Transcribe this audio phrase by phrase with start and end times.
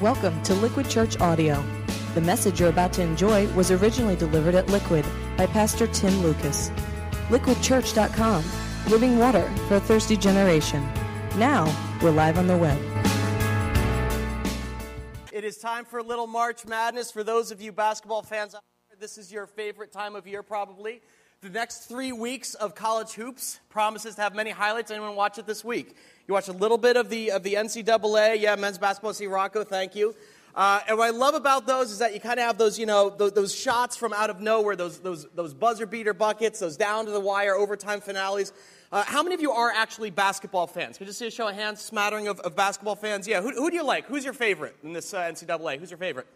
[0.00, 1.60] Welcome to Liquid Church Audio.
[2.14, 5.04] The message you're about to enjoy was originally delivered at Liquid
[5.36, 6.70] by Pastor Tim Lucas.
[7.30, 8.44] LiquidChurch.com,
[8.90, 10.88] living water for a thirsty generation.
[11.36, 11.66] Now,
[12.00, 12.78] we're live on the web.
[15.32, 17.10] It is time for a little March Madness.
[17.10, 18.54] For those of you basketball fans,
[19.00, 21.00] this is your favorite time of year, probably.
[21.40, 24.92] The next three weeks of college hoops promises to have many highlights.
[24.92, 25.96] Anyone watch it this week?
[26.28, 28.38] You watch a little bit of the, of the NCAA.
[28.38, 29.14] Yeah, men's basketball.
[29.14, 30.14] See Rocco, thank you.
[30.54, 32.84] Uh, and what I love about those is that you kind of have those, you
[32.84, 36.76] know, those, those, shots from out of nowhere, those, those, those buzzer beater buckets, those
[36.76, 38.52] down to the wire overtime finales.
[38.92, 40.98] Uh, how many of you are actually basketball fans?
[40.98, 43.26] Can you just see a show of hands, smattering of, of basketball fans?
[43.26, 44.04] Yeah, who, who, do you like?
[44.04, 45.78] Who's your favorite in this uh, NCAA?
[45.78, 46.26] Who's your favorite?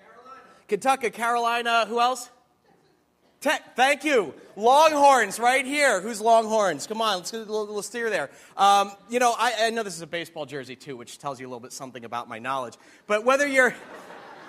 [0.00, 0.42] Carolina.
[0.66, 1.86] Kentucky, Carolina.
[1.86, 2.30] Who else?
[3.40, 4.34] Tech, thank you.
[4.54, 6.02] Longhorns, right here.
[6.02, 6.86] Who's Longhorns?
[6.86, 8.28] Come on, let's get a little, little steer there.
[8.54, 11.46] Um, you know, I, I, know this is a baseball jersey too, which tells you
[11.46, 12.74] a little bit something about my knowledge.
[13.06, 13.74] But whether you're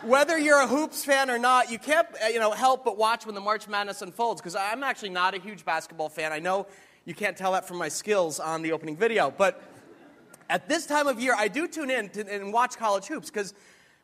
[0.03, 3.25] whether you're a hoops fan or not, you can't uh, you know help but watch
[3.25, 4.41] when the March Madness unfolds.
[4.41, 6.33] Because I'm actually not a huge basketball fan.
[6.33, 6.67] I know
[7.05, 9.63] you can't tell that from my skills on the opening video, but
[10.49, 13.53] at this time of year, I do tune in to, and watch college hoops because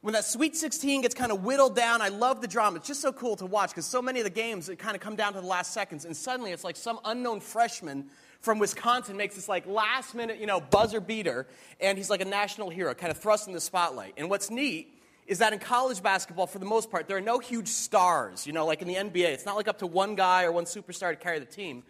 [0.08, 2.78] when that Sweet 16 gets kind of whittled down, I love the drama.
[2.78, 5.02] It's just so cool to watch because so many of the games it kind of
[5.02, 8.06] come down to the last seconds, and suddenly it's like some unknown freshman
[8.40, 11.46] from Wisconsin makes this like last minute, you know, buzzer beater,
[11.82, 14.14] and he's like a national hero, kind of thrust in the spotlight.
[14.16, 17.40] And what's neat is that in college basketball, for the most part, there are no
[17.40, 19.26] huge stars, you know, like in the NBA.
[19.34, 21.84] It's not like up to one guy or one superstar to carry the team.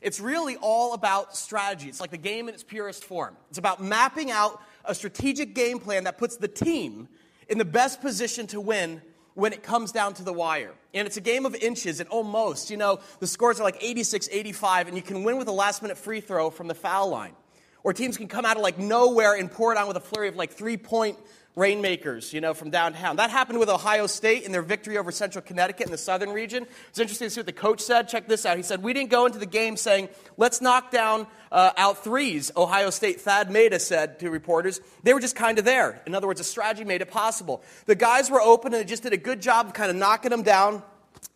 [0.00, 1.88] It's really all about strategy.
[1.88, 3.36] It's like the game in its purest form.
[3.48, 7.08] It's about mapping out a strategic game plan that puts the team
[7.48, 9.02] in the best position to win
[9.34, 10.72] when it comes down to the wire.
[10.92, 14.28] And it's a game of inches and almost, you know, the scores are like 86
[14.30, 17.34] 85, and you can win with a last minute free throw from the foul line.
[17.82, 20.28] Or teams can come out of like nowhere and pour it on with a flurry
[20.28, 21.18] of like three point
[21.56, 23.16] rainmakers, you know, from downtown.
[23.16, 26.66] That happened with Ohio State in their victory over Central Connecticut in the southern region.
[26.88, 28.08] It's interesting to see what the coach said.
[28.08, 28.56] Check this out.
[28.56, 32.50] He said, We didn't go into the game saying, let's knock down uh, out threes,
[32.56, 34.80] Ohio State Thad Matta said to reporters.
[35.04, 36.02] They were just kind of there.
[36.06, 37.62] In other words, a strategy made it possible.
[37.86, 40.30] The guys were open and they just did a good job of kind of knocking
[40.30, 40.82] them down.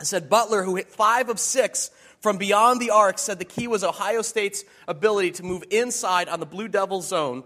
[0.00, 1.90] I said Butler, who hit five of six
[2.20, 6.40] from beyond the arc, said the key was Ohio State's ability to move inside on
[6.40, 7.44] the Blue Devil zone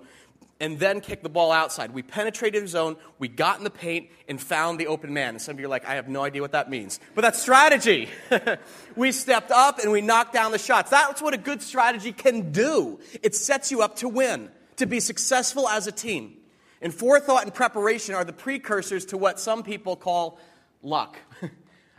[0.63, 1.91] and then kick the ball outside.
[1.91, 5.31] We penetrated the zone, we got in the paint, and found the open man.
[5.31, 7.01] And some of you are like, I have no idea what that means.
[7.17, 8.09] But that's strategy.
[8.97, 10.89] we stepped up and we knocked down the shots.
[10.89, 13.01] That's what a good strategy can do.
[13.25, 16.37] It sets you up to win, to be successful as a team.
[16.81, 20.39] And forethought and preparation are the precursors to what some people call
[20.81, 21.19] luck.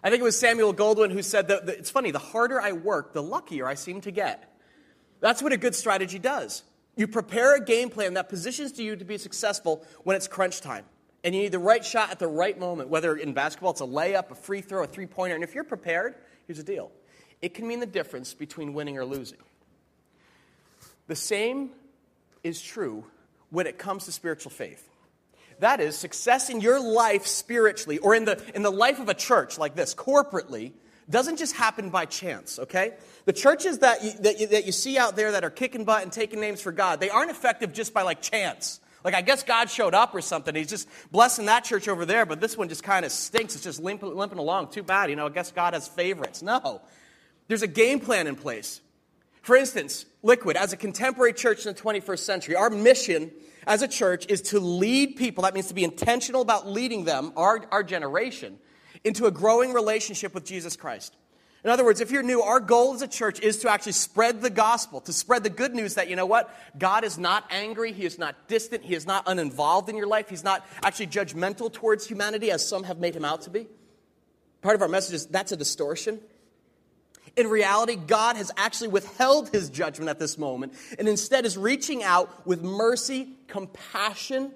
[0.03, 3.11] I think it was Samuel Goldwyn who said that it's funny, the harder I work,
[3.11, 4.57] the luckier I seem to get.
[5.19, 6.63] That's what a good strategy does.
[6.95, 10.85] You prepare a game plan that positions you to be successful when it's crunch time.
[11.23, 13.85] And you need the right shot at the right moment, whether in basketball it's a
[13.85, 15.35] layup, a free throw, a three pointer.
[15.35, 16.15] And if you're prepared,
[16.47, 16.91] here's the deal
[17.41, 19.39] it can mean the difference between winning or losing.
[21.07, 21.71] The same
[22.43, 23.05] is true
[23.49, 24.89] when it comes to spiritual faith.
[25.59, 29.13] That is, success in your life spiritually, or in the, in the life of a
[29.13, 30.73] church like this, corporately,
[31.09, 32.93] doesn't just happen by chance, okay?
[33.25, 36.03] The churches that you, that you, that you see out there that are kicking butt
[36.03, 38.79] and taking names for God, they aren't effective just by like chance.
[39.03, 40.55] Like, I guess God showed up or something.
[40.55, 43.53] He's just blessing that church over there, but this one just kind of stinks.
[43.53, 44.69] It's just limping, limping along.
[44.69, 45.09] Too bad.
[45.09, 46.41] You know, I guess God has favorites.
[46.41, 46.81] No.
[47.49, 48.79] There's a game plan in place.
[49.41, 53.29] For instance, Liquid, as a contemporary church in the 21st century, our mission
[53.67, 55.43] as a church is to lead people.
[55.43, 58.57] That means to be intentional about leading them, our, our generation,
[59.03, 61.15] into a growing relationship with Jesus Christ.
[61.63, 64.41] In other words, if you're new, our goal as a church is to actually spread
[64.41, 66.53] the gospel, to spread the good news that, you know what?
[66.77, 67.93] God is not angry.
[67.93, 68.83] He is not distant.
[68.83, 70.29] He is not uninvolved in your life.
[70.29, 73.67] He's not actually judgmental towards humanity, as some have made him out to be.
[74.61, 76.19] Part of our message is that's a distortion.
[77.35, 82.03] In reality, God has actually withheld his judgment at this moment and instead is reaching
[82.03, 84.51] out with mercy, compassion,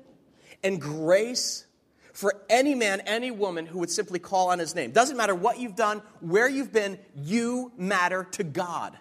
[0.64, 1.67] and grace
[2.18, 4.90] for any man, any woman who would simply call on his name.
[4.90, 8.98] Doesn't matter what you've done, where you've been, you matter to God.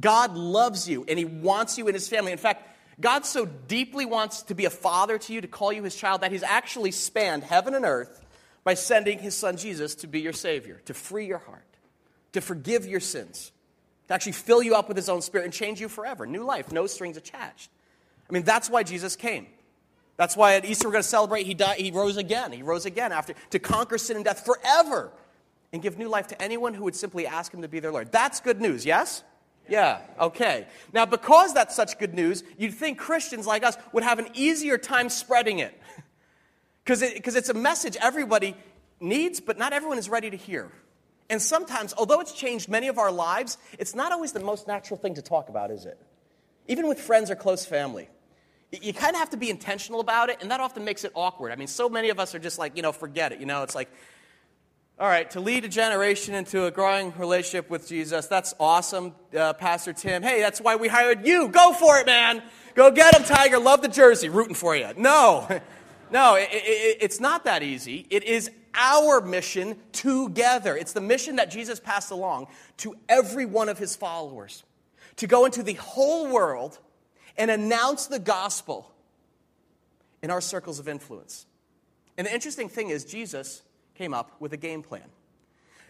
[0.00, 2.32] God loves you and he wants you in his family.
[2.32, 2.66] In fact,
[2.98, 6.22] God so deeply wants to be a father to you, to call you his child,
[6.22, 8.24] that he's actually spanned heaven and earth
[8.64, 11.76] by sending his son Jesus to be your savior, to free your heart,
[12.32, 13.52] to forgive your sins,
[14.08, 16.24] to actually fill you up with his own spirit and change you forever.
[16.26, 17.68] New life, no strings attached.
[18.30, 19.46] I mean, that's why Jesus came.
[20.16, 22.52] That's why at Easter we're going to celebrate he died, he rose again.
[22.52, 25.12] He rose again after to conquer sin and death forever
[25.72, 28.12] and give new life to anyone who would simply ask him to be their Lord.
[28.12, 29.22] That's good news, yes?
[29.68, 30.66] Yeah, okay.
[30.92, 34.78] Now, because that's such good news, you'd think Christians like us would have an easier
[34.78, 35.78] time spreading it.
[36.84, 38.54] Because it, it's a message everybody
[39.00, 40.70] needs, but not everyone is ready to hear.
[41.28, 44.96] And sometimes, although it's changed many of our lives, it's not always the most natural
[44.96, 46.00] thing to talk about, is it?
[46.68, 48.08] Even with friends or close family.
[48.72, 51.52] You kind of have to be intentional about it, and that often makes it awkward.
[51.52, 53.38] I mean, so many of us are just like, you know, forget it.
[53.38, 53.88] You know, it's like,
[54.98, 59.52] all right, to lead a generation into a growing relationship with Jesus, that's awesome, uh,
[59.52, 60.22] Pastor Tim.
[60.22, 61.48] Hey, that's why we hired you.
[61.48, 62.42] Go for it, man.
[62.74, 63.58] Go get him, Tiger.
[63.58, 64.28] Love the jersey.
[64.28, 64.88] Rooting for you.
[64.96, 65.46] No,
[66.10, 68.06] no, it, it, it's not that easy.
[68.10, 70.76] It is our mission together.
[70.76, 72.48] It's the mission that Jesus passed along
[72.78, 74.64] to every one of his followers
[75.16, 76.78] to go into the whole world
[77.38, 78.90] and announce the gospel
[80.22, 81.46] in our circles of influence.
[82.16, 83.62] And the interesting thing is, Jesus
[83.94, 85.02] came up with a game plan.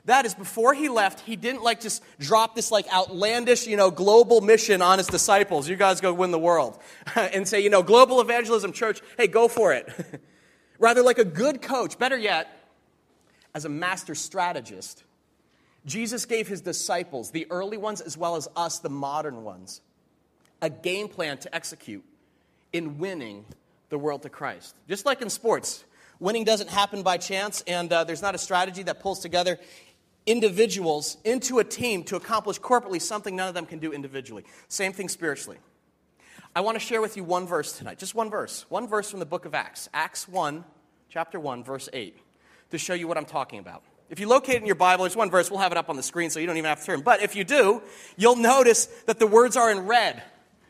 [0.06, 3.90] That is, before he left, he didn't like just drop this like outlandish, you know,
[3.90, 5.68] global mission on his disciples.
[5.68, 6.78] You guys go win the world.
[7.16, 9.88] and say, you know, global evangelism church, hey, go for it.
[10.78, 12.48] Rather, like a good coach, better yet,
[13.54, 15.02] as a master strategist,
[15.86, 19.80] Jesus gave his disciples, the early ones as well as us, the modern ones,
[20.62, 22.04] a game plan to execute
[22.72, 23.44] in winning
[23.88, 24.74] the world to Christ.
[24.88, 25.84] Just like in sports,
[26.18, 29.58] winning doesn't happen by chance, and uh, there's not a strategy that pulls together
[30.26, 34.44] individuals into a team to accomplish corporately something none of them can do individually.
[34.68, 35.58] Same thing spiritually.
[36.54, 39.20] I want to share with you one verse tonight, just one verse, one verse from
[39.20, 40.64] the book of Acts, Acts 1,
[41.10, 42.16] chapter 1, verse 8,
[42.70, 43.82] to show you what I'm talking about.
[44.08, 45.96] If you locate it in your Bible, there's one verse, we'll have it up on
[45.96, 47.02] the screen so you don't even have to turn.
[47.02, 47.82] But if you do,
[48.16, 50.22] you'll notice that the words are in red.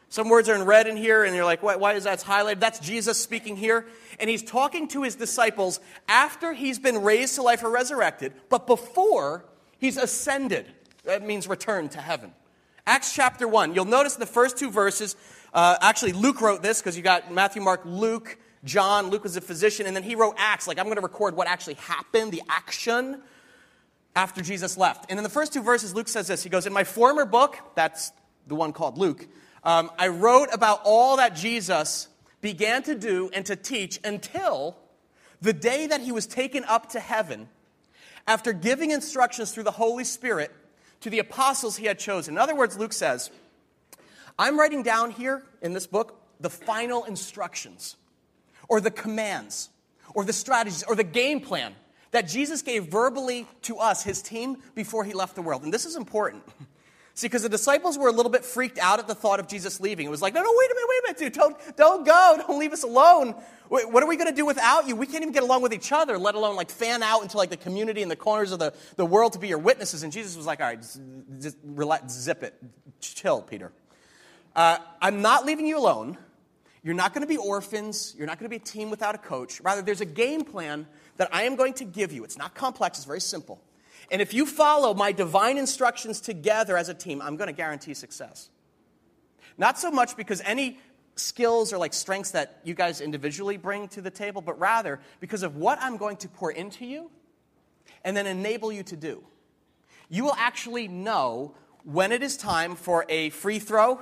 [0.08, 2.60] Some words are in red in here, and you're like, why, why is that highlighted?
[2.60, 3.86] That's Jesus speaking here.
[4.20, 8.66] And he's talking to his disciples after he's been raised to life or resurrected, but
[8.66, 9.44] before
[9.78, 10.66] he's ascended.
[11.04, 12.32] That means returned to heaven.
[12.86, 13.74] Acts chapter 1.
[13.74, 15.16] You'll notice in the first two verses.
[15.52, 19.10] Uh, actually, Luke wrote this because you got Matthew, Mark, Luke, John.
[19.10, 20.68] Luke was a physician, and then he wrote Acts.
[20.68, 23.22] Like, I'm going to record what actually happened, the action
[24.14, 25.10] after Jesus left.
[25.10, 27.56] And in the first two verses, Luke says this He goes, In my former book,
[27.74, 28.12] that's
[28.46, 29.26] the one called Luke,
[29.66, 32.06] um, I wrote about all that Jesus
[32.40, 34.76] began to do and to teach until
[35.42, 37.48] the day that he was taken up to heaven
[38.28, 40.52] after giving instructions through the Holy Spirit
[41.00, 42.34] to the apostles he had chosen.
[42.34, 43.30] In other words, Luke says,
[44.38, 47.96] I'm writing down here in this book the final instructions,
[48.68, 49.70] or the commands,
[50.14, 51.74] or the strategies, or the game plan
[52.12, 55.64] that Jesus gave verbally to us, his team, before he left the world.
[55.64, 56.44] And this is important.
[57.16, 59.80] See, because the disciples were a little bit freaked out at the thought of Jesus
[59.80, 60.06] leaving.
[60.06, 61.32] It was like, no, no, wait a minute, wait a minute, dude.
[61.32, 62.36] Don't, don't go.
[62.46, 63.34] Don't leave us alone.
[63.68, 64.94] What are we going to do without you?
[64.94, 67.48] We can't even get along with each other, let alone like fan out into like
[67.48, 70.02] the community and the corners of the, the world to be your witnesses.
[70.02, 71.00] And Jesus was like, all right, just,
[71.40, 72.54] just relax, zip it.
[73.00, 73.72] Chill, Peter.
[74.54, 76.18] Uh, I'm not leaving you alone.
[76.82, 78.14] You're not going to be orphans.
[78.18, 79.62] You're not going to be a team without a coach.
[79.62, 80.86] Rather, there's a game plan
[81.16, 82.24] that I am going to give you.
[82.24, 83.58] It's not complex, it's very simple.
[84.10, 87.94] And if you follow my divine instructions together as a team, I'm going to guarantee
[87.94, 88.50] success.
[89.58, 90.78] Not so much because any
[91.16, 95.42] skills or like strengths that you guys individually bring to the table, but rather because
[95.42, 97.10] of what I'm going to pour into you
[98.04, 99.24] and then enable you to do.
[100.08, 101.54] You will actually know
[101.84, 104.00] when it is time for a free throw,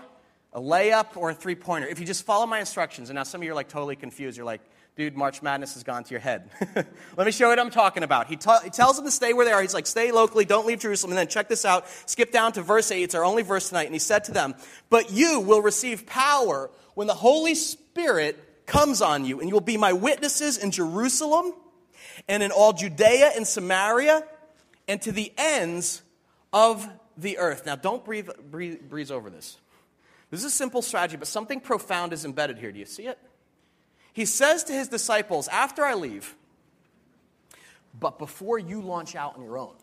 [0.53, 1.87] a layup, or a three pointer.
[1.87, 4.37] If you just follow my instructions, and now some of you are like totally confused.
[4.37, 4.61] You're like,
[4.97, 6.51] dude, March Madness has gone to your head.
[7.17, 8.29] Let me show you what I'm talking about.
[8.29, 9.61] He, ta- he, tells them to stay where they are.
[9.61, 11.13] He's like, stay locally, don't leave Jerusalem.
[11.13, 11.87] And then check this out.
[12.07, 13.03] Skip down to verse 8.
[13.03, 13.85] It's our only verse tonight.
[13.85, 14.55] And he said to them,
[14.91, 19.61] But you will receive power when the Holy Spirit comes on you, and you will
[19.61, 21.53] be my witnesses in Jerusalem
[22.29, 24.23] and in all Judea and Samaria
[24.89, 26.03] and to the ends
[26.53, 27.67] of the earth.
[27.67, 29.59] Now, don't breathe, breathe, breeze over this.
[30.31, 32.73] This is a simple strategy, but something profound is embedded here.
[32.73, 33.19] Do you see it?
[34.15, 36.37] He says to his disciples, after I leave,
[37.99, 39.75] but before you launch out on your own,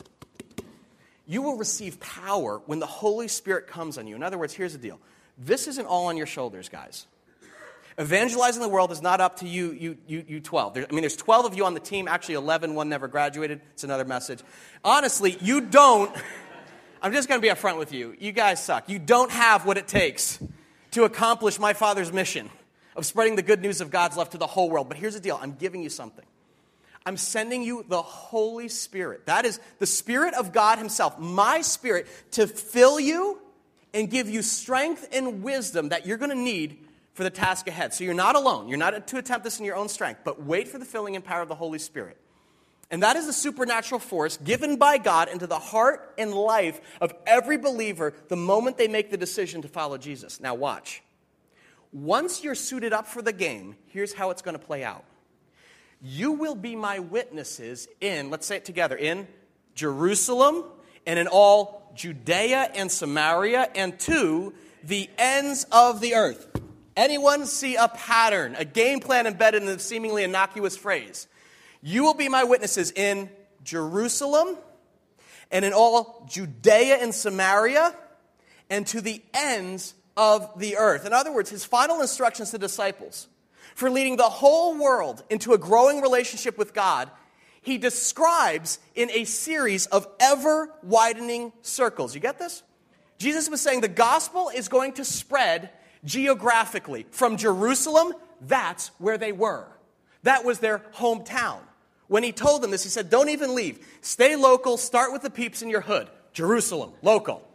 [1.27, 4.15] you will receive power when the Holy Spirit comes on you.
[4.15, 4.99] In other words, here's the deal
[5.37, 7.07] this isn't all on your shoulders, guys.
[7.99, 10.73] Evangelizing the world is not up to you, you, you, you 12.
[10.75, 13.59] There, I mean, there's 12 of you on the team, actually 11, one never graduated.
[13.73, 14.39] It's another message.
[14.83, 16.15] Honestly, you don't,
[17.01, 18.15] I'm just going to be upfront with you.
[18.17, 18.87] You guys suck.
[18.87, 20.39] You don't have what it takes
[20.91, 22.49] to accomplish my Father's mission
[22.95, 24.89] of spreading the good news of God's love to the whole world.
[24.89, 26.25] But here's the deal I'm giving you something.
[27.05, 29.25] I'm sending you the Holy Spirit.
[29.25, 33.39] That is the Spirit of God Himself, my Spirit, to fill you
[33.93, 36.77] and give you strength and wisdom that you're going to need
[37.13, 37.93] for the task ahead.
[37.93, 38.67] So you're not alone.
[38.67, 41.25] You're not to attempt this in your own strength, but wait for the filling and
[41.25, 42.17] power of the Holy Spirit.
[42.89, 47.13] And that is the supernatural force given by God into the heart and life of
[47.25, 50.39] every believer the moment they make the decision to follow Jesus.
[50.39, 51.01] Now, watch.
[51.91, 55.03] Once you're suited up for the game, here's how it's going to play out
[56.01, 59.27] You will be my witnesses in, let's say it together, in
[59.75, 60.63] Jerusalem
[61.05, 66.47] and in all Judea and Samaria and to the ends of the earth.
[66.95, 71.27] Anyone see a pattern, a game plan embedded in the seemingly innocuous phrase?
[71.81, 73.29] You will be my witnesses in
[73.63, 74.57] Jerusalem
[75.51, 77.95] and in all Judea and Samaria
[78.69, 81.05] and to the ends of the earth.
[81.05, 83.27] In other words, his final instructions to disciples
[83.75, 87.09] for leading the whole world into a growing relationship with God,
[87.61, 92.15] he describes in a series of ever widening circles.
[92.15, 92.63] You get this?
[93.17, 95.69] Jesus was saying the gospel is going to spread
[96.03, 97.05] geographically.
[97.11, 99.67] From Jerusalem, that's where they were.
[100.23, 101.59] That was their hometown.
[102.07, 103.85] When he told them this, he said, Don't even leave.
[104.01, 104.77] Stay local.
[104.77, 106.09] Start with the peeps in your hood.
[106.33, 107.47] Jerusalem, local.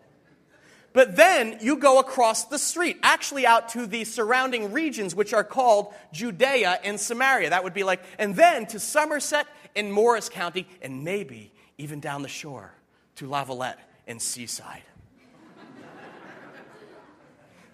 [0.96, 5.44] But then you go across the street, actually out to the surrounding regions, which are
[5.44, 7.50] called Judea and Samaria.
[7.50, 12.22] That would be like, and then to Somerset and Morris County, and maybe even down
[12.22, 12.72] the shore
[13.16, 13.76] to Lavallette
[14.06, 14.84] and Seaside.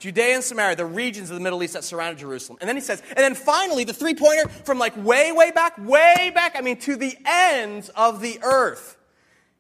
[0.01, 2.59] Judea and Samaria, the regions of the Middle East that surrounded Jerusalem.
[2.61, 5.79] And then he says, and then finally, the three pointer from like way, way back,
[5.79, 8.97] way back, I mean, to the ends of the earth.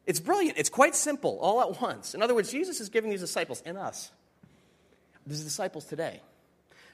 [0.07, 0.59] It's brilliant.
[0.59, 2.15] It's quite simple all at once.
[2.15, 4.11] In other words, Jesus is giving these disciples and us,
[5.27, 6.21] these disciples today,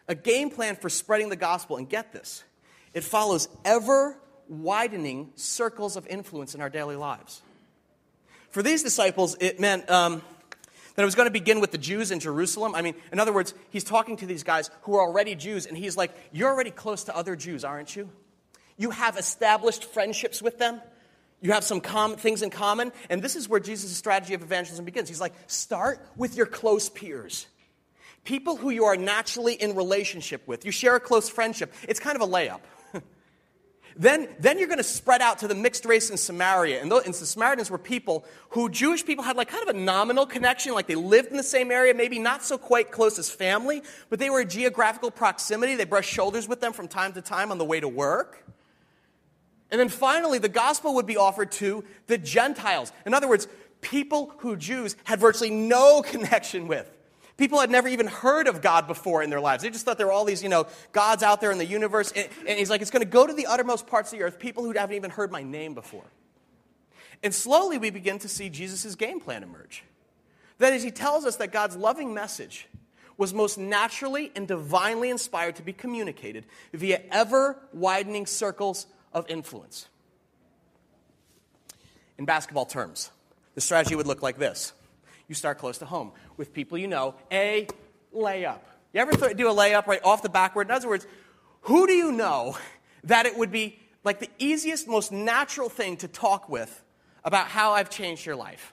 [0.06, 1.76] a game plan for spreading the gospel.
[1.76, 2.44] And get this
[2.94, 7.42] it follows ever widening circles of influence in our daily lives.
[8.50, 9.88] For these disciples, it meant.
[9.90, 10.22] Um,
[10.98, 12.74] that it was going to begin with the Jews in Jerusalem.
[12.74, 15.78] I mean, in other words, he's talking to these guys who are already Jews, and
[15.78, 18.10] he's like, You're already close to other Jews, aren't you?
[18.76, 20.80] You have established friendships with them.
[21.40, 22.92] You have some com- things in common.
[23.11, 25.09] And this is where Jesus' strategy of evangelism begins.
[25.09, 27.47] He's like, Start with your close peers.
[28.25, 30.64] People who you are naturally in relationship with.
[30.64, 31.73] You share a close friendship.
[31.88, 32.61] It's kind of a layup.
[34.00, 36.80] Then, then you're going to spread out to the mixed race in Samaria.
[36.80, 39.78] And, those, and the Samaritans were people who Jewish people had like kind of a
[39.78, 43.28] nominal connection, like they lived in the same area, maybe not so quite close as
[43.28, 45.75] family, but they were a geographical proximity.
[45.75, 48.45] They brushed shoulders with them from time to time on the way to work.
[49.70, 52.92] And then finally, the gospel would be offered to the Gentiles.
[53.04, 53.48] In other words,
[53.80, 56.90] people who Jews had virtually no connection with.
[57.37, 59.62] People had never even heard of God before in their lives.
[59.62, 62.12] They just thought there were all these, you know, gods out there in the universe.
[62.12, 64.64] And, he's like, it's going to go to the uttermost parts of the earth, people
[64.64, 66.04] who haven't even heard my name before.
[67.22, 69.84] And slowly we begin to see Jesus' game plan emerge.
[70.58, 72.66] That is, he tells us that God's loving message
[73.16, 79.88] was most naturally and divinely inspired to be communicated via ever widening circles of influence.
[82.18, 83.10] In basketball terms,
[83.54, 84.72] the strategy would look like this
[85.28, 87.14] you start close to home with people you know.
[87.30, 87.68] A
[88.14, 88.60] layup.
[88.92, 90.68] You ever th- do a layup right off the backboard?
[90.68, 91.06] In other words,
[91.62, 92.56] who do you know
[93.04, 96.82] that it would be like the easiest, most natural thing to talk with
[97.24, 98.72] about how I've changed your life?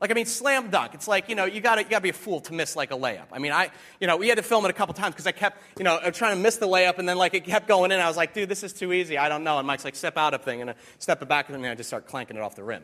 [0.00, 0.94] Like, I mean, slam dunk.
[0.94, 2.96] It's like, you know, you gotta, you gotta be a fool to miss like a
[2.96, 3.26] layup.
[3.32, 5.32] I mean, I, you know, we had to film it a couple times because I
[5.32, 7.92] kept, you know, uh, trying to miss the layup and then like it kept going
[7.92, 8.00] in.
[8.00, 9.18] I was like, dude, this is too easy.
[9.18, 9.58] I don't know.
[9.58, 11.74] And Mike's like, step out of thing and I step it back and then I
[11.74, 12.82] just start clanking it off the rim.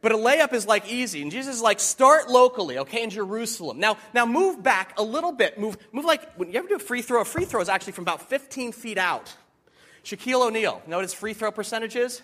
[0.00, 1.20] But a layup is like easy.
[1.20, 3.78] And Jesus is like, start locally, okay, in Jerusalem.
[3.78, 5.58] Now, now move back a little bit.
[5.58, 7.92] Move, move like, when you ever do a free throw, a free throw is actually
[7.92, 9.34] from about 15 feet out.
[10.04, 12.22] Shaquille O'Neal, his free throw percentage is?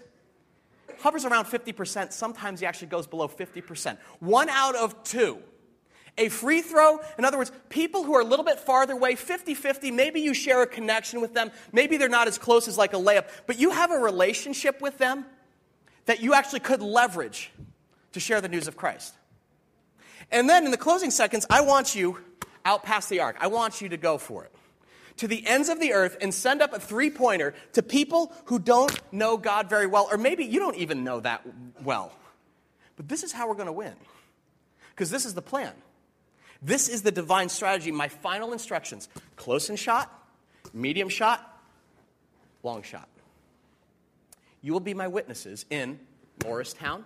[1.01, 2.13] Hovers around 50%.
[2.13, 3.99] Sometimes he actually goes below 50%.
[4.21, 5.39] One out of two.
[6.19, 9.55] A free throw, in other words, people who are a little bit farther away, 50
[9.55, 11.51] 50, maybe you share a connection with them.
[11.73, 14.97] Maybe they're not as close as like a layup, but you have a relationship with
[14.97, 15.27] them
[16.07, 17.51] that you actually could leverage
[18.13, 19.15] to share the news of Christ.
[20.31, 22.19] And then in the closing seconds, I want you
[22.65, 23.37] out past the arc.
[23.39, 24.56] I want you to go for it.
[25.19, 28.59] To the ends of the earth and send up a three pointer to people who
[28.59, 31.43] don't know God very well, or maybe you don't even know that
[31.83, 32.13] well.
[32.97, 33.95] But this is how we're going to win.
[34.91, 35.73] Because this is the plan.
[36.63, 37.91] This is the divine strategy.
[37.93, 40.13] My final instructions close and shot,
[40.73, 41.61] medium shot,
[42.63, 43.09] long shot.
[44.63, 46.01] You will be my witnesses in
[46.45, 47.05] Morristown,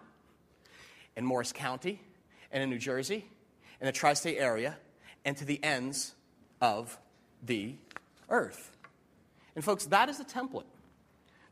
[1.16, 2.00] in Morris County,
[2.50, 3.26] and in New Jersey,
[3.80, 4.76] in the tri state area,
[5.24, 6.14] and to the ends
[6.60, 6.98] of
[7.42, 7.74] the
[8.30, 8.76] earth.
[9.54, 10.64] And, folks, that is a template.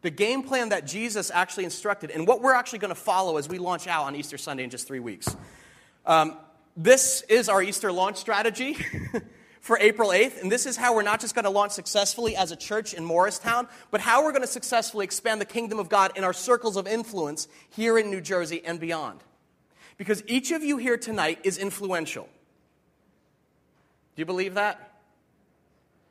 [0.03, 3.49] The game plan that Jesus actually instructed, and what we're actually going to follow as
[3.49, 5.37] we launch out on Easter Sunday in just three weeks.
[6.07, 6.37] Um,
[6.77, 8.77] this is our Easter launch strategy.
[9.61, 10.41] for April 8th.
[10.41, 13.05] And this is how we're not just going to launch successfully as a church in
[13.05, 16.77] Morristown, but how we're going to successfully expand the kingdom of God in our circles
[16.77, 19.21] of influence here in New Jersey and beyond.
[19.99, 22.25] Because each of you here tonight is influential.
[24.17, 24.88] Do you believe that?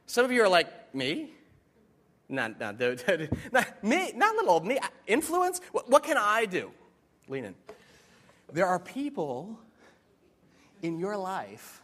[0.07, 1.31] Some of you are like, me?
[2.29, 2.79] Not, not,
[3.51, 4.79] not me, not little old me.
[5.05, 5.61] Influence?
[5.71, 6.71] What, what can I do?
[7.27, 7.55] Lean in.
[8.51, 9.59] There are people
[10.81, 11.81] in your life,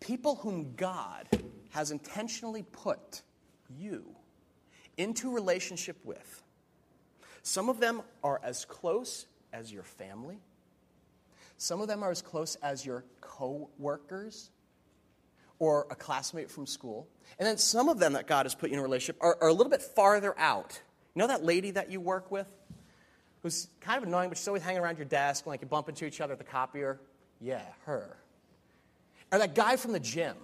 [0.00, 1.28] people whom God
[1.70, 3.22] has intentionally put
[3.78, 4.04] you
[4.96, 6.42] into relationship with.
[7.42, 10.38] Some of them are as close as your family.
[11.58, 14.50] Some of them are as close as your co workers
[15.58, 17.06] or a classmate from school.
[17.38, 19.48] And then some of them that God has put you in a relationship are, are,
[19.48, 20.80] a little bit farther out.
[21.14, 22.46] You know that lady that you work with?
[23.42, 25.88] Who's kind of annoying, but she's always hanging around your desk, and like you bump
[25.88, 27.00] into each other at the copier?
[27.40, 28.16] Yeah, her.
[29.30, 30.36] Or that guy from the gym.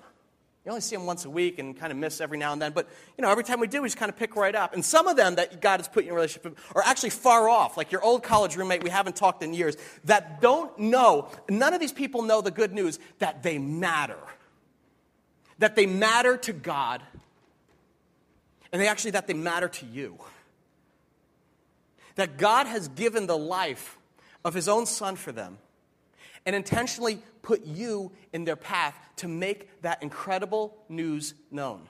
[0.64, 2.73] You only see him once a week and kind of miss every now and then,
[2.73, 2.87] but
[3.17, 4.75] you know, every time we do, we just kind of pick right up.
[4.75, 7.11] And some of them that God has put you in a relationship with are actually
[7.11, 11.31] far off, like your old college roommate we haven't talked in years, that don't know,
[11.49, 14.19] none of these people know the good news that they matter
[15.61, 17.02] that they matter to God,
[18.73, 20.19] and they actually that they matter to you.
[22.17, 23.99] That God has given the life
[24.45, 25.59] of his own son for them
[26.45, 31.83] and intentionally put you in their path to make that incredible news known.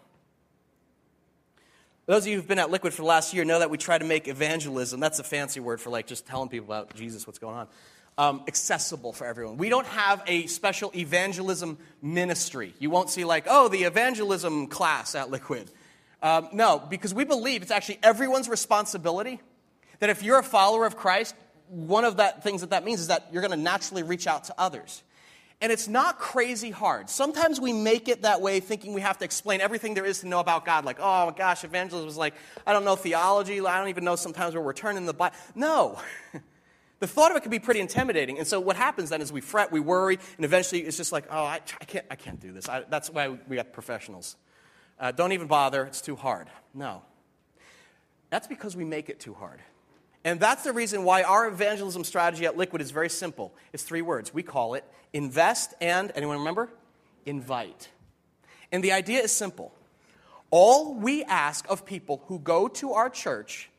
[2.06, 3.96] Those of you who've been at Liquid for the last year know that we try
[3.96, 7.38] to make evangelism, that's a fancy word for like just telling people about Jesus, what's
[7.38, 7.68] going on
[8.18, 9.56] um, accessible for everyone.
[9.56, 12.74] We don't have a special evangelism ministry.
[12.78, 15.70] You won't see, like, oh, the evangelism class at Liquid.
[16.22, 19.40] Um, no, because we believe it's actually everyone's responsibility.
[20.00, 21.34] That if you're a follower of Christ,
[21.68, 24.44] one of the things that that means is that you're going to naturally reach out
[24.44, 25.02] to others.
[25.62, 27.10] And it's not crazy hard.
[27.10, 30.26] Sometimes we make it that way thinking we have to explain everything there is to
[30.26, 30.86] know about God.
[30.86, 32.34] Like, oh my gosh, evangelism is like,
[32.66, 33.60] I don't know theology.
[33.60, 35.36] I don't even know sometimes where we're turning the Bible.
[35.54, 35.98] No.
[37.00, 38.38] the thought of it can be pretty intimidating.
[38.38, 41.24] And so what happens then is we fret, we worry, and eventually it's just like,
[41.30, 42.68] oh, I, I can't, I can't do this.
[42.68, 44.36] I, that's why we got professionals.
[44.98, 46.48] Uh, don't even bother, it's too hard.
[46.74, 47.02] No.
[48.28, 49.60] That's because we make it too hard.
[50.24, 53.54] And that's the reason why our evangelism strategy at Liquid is very simple.
[53.72, 54.34] It's three words.
[54.34, 54.84] We call it
[55.14, 56.68] invest and, anyone remember?
[57.24, 57.88] Invite.
[58.70, 59.72] And the idea is simple.
[60.50, 63.70] All we ask of people who go to our church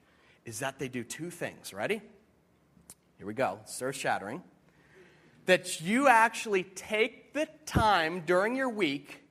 [0.44, 1.74] is that they do two things.
[1.74, 2.02] Ready?
[3.22, 3.60] Here we go.
[3.62, 4.42] It's earth shattering.
[5.46, 9.22] That you actually take the time during your week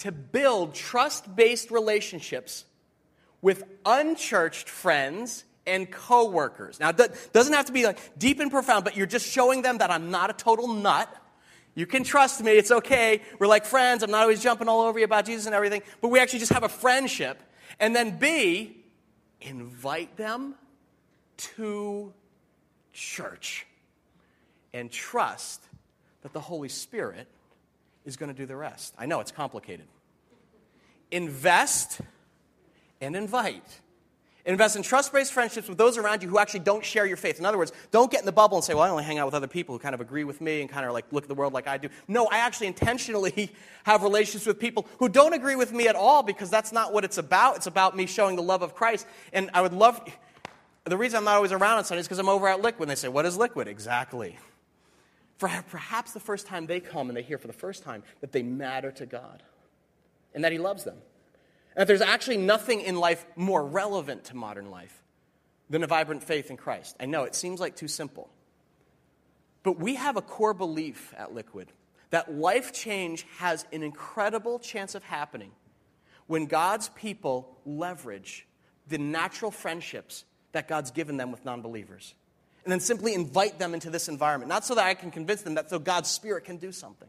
[0.00, 2.66] to build trust based relationships
[3.40, 6.78] with unchurched friends and coworkers.
[6.78, 9.78] Now, it doesn't have to be like deep and profound, but you're just showing them
[9.78, 11.08] that I'm not a total nut.
[11.74, 12.50] You can trust me.
[12.52, 13.22] It's okay.
[13.38, 14.02] We're like friends.
[14.02, 16.52] I'm not always jumping all over you about Jesus and everything, but we actually just
[16.52, 17.42] have a friendship.
[17.80, 18.84] And then B,
[19.40, 20.54] invite them
[21.38, 22.12] to
[22.92, 23.66] church
[24.72, 25.62] and trust
[26.22, 27.26] that the Holy Spirit
[28.04, 28.94] is going to do the rest.
[28.98, 29.86] I know it's complicated.
[31.10, 32.00] Invest
[33.00, 33.80] and invite.
[34.44, 37.38] Invest in trust based friendships with those around you who actually don't share your faith.
[37.38, 39.26] In other words, don't get in the bubble and say, well, I only hang out
[39.26, 41.28] with other people who kind of agree with me and kind of like look at
[41.28, 41.88] the world like I do.
[42.08, 43.52] No, I actually intentionally
[43.84, 47.04] have relationships with people who don't agree with me at all because that's not what
[47.04, 47.56] it's about.
[47.56, 49.06] It's about me showing the love of Christ.
[49.32, 50.00] And I would love,
[50.84, 52.82] the reason I'm not always around on Sundays is because I'm over at Liquid.
[52.82, 53.68] And they say, What is Liquid?
[53.68, 54.38] Exactly.
[55.38, 58.32] For perhaps the first time they come and they hear for the first time that
[58.32, 59.42] they matter to God
[60.34, 60.98] and that He loves them.
[61.74, 65.02] And that there's actually nothing in life more relevant to modern life
[65.70, 66.96] than a vibrant faith in Christ.
[67.00, 68.28] I know it seems like too simple.
[69.62, 71.68] But we have a core belief at Liquid
[72.10, 75.50] that life change has an incredible chance of happening
[76.26, 78.46] when God's people leverage
[78.86, 82.14] the natural friendships that God's given them with non believers.
[82.64, 84.48] And then simply invite them into this environment.
[84.48, 87.08] Not so that I can convince them, that so God's Spirit can do something.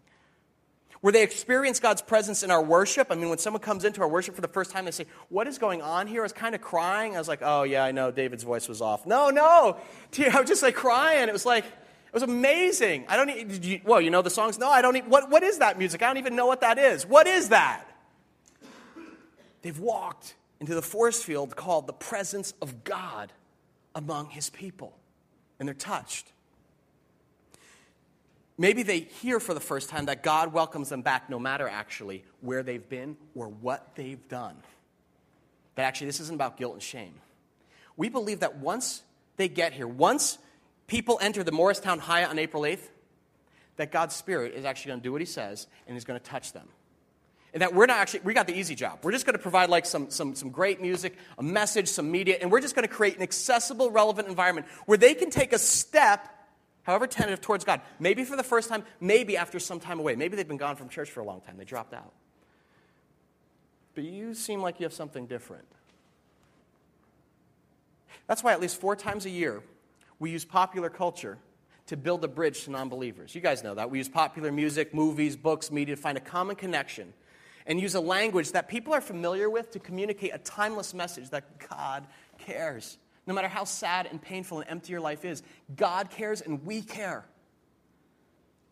[1.01, 3.07] Where they experience God's presence in our worship.
[3.11, 5.47] I mean, when someone comes into our worship for the first time, they say, What
[5.47, 6.21] is going on here?
[6.21, 7.15] I was kind of crying.
[7.15, 9.05] I was like, Oh, yeah, I know, David's voice was off.
[9.05, 9.77] No, no.
[10.33, 11.27] I was just like crying.
[11.27, 13.05] It was like, it was amazing.
[13.09, 14.57] I don't need, you, well, you know the songs?
[14.57, 16.01] No, I don't need, what, what is that music?
[16.03, 17.05] I don't even know what that is.
[17.05, 17.85] What is that?
[19.61, 23.33] They've walked into the force field called the presence of God
[23.93, 24.97] among his people.
[25.59, 26.31] And they're touched.
[28.57, 32.23] Maybe they hear for the first time that God welcomes them back no matter actually
[32.39, 34.55] where they've been or what they've done.
[35.75, 37.15] That actually, this isn't about guilt and shame.
[37.97, 39.03] We believe that once
[39.35, 40.37] they get here, once
[40.87, 42.87] people enter the Morristown Hyatt on April 8th,
[43.75, 46.25] that God's Spirit is actually going to do what He says and is going to
[46.25, 46.69] touch them
[47.53, 48.99] and that we're not actually, we got the easy job.
[49.03, 52.37] We're just going to provide like some, some, some great music, a message, some media,
[52.41, 55.59] and we're just going to create an accessible, relevant environment where they can take a
[55.59, 56.27] step,
[56.81, 57.81] however tentative, towards God.
[57.99, 60.15] Maybe for the first time, maybe after some time away.
[60.15, 62.11] Maybe they've been gone from church for a long time, they dropped out.
[63.93, 65.65] But you seem like you have something different.
[68.25, 69.61] That's why at least four times a year,
[70.17, 71.37] we use popular culture
[71.85, 73.35] to build a bridge to non believers.
[73.35, 73.91] You guys know that.
[73.91, 77.13] We use popular music, movies, books, media to find a common connection
[77.65, 81.67] and use a language that people are familiar with to communicate a timeless message that
[81.69, 82.05] God
[82.37, 82.97] cares.
[83.25, 85.43] No matter how sad and painful and empty your life is,
[85.75, 87.25] God cares and we care.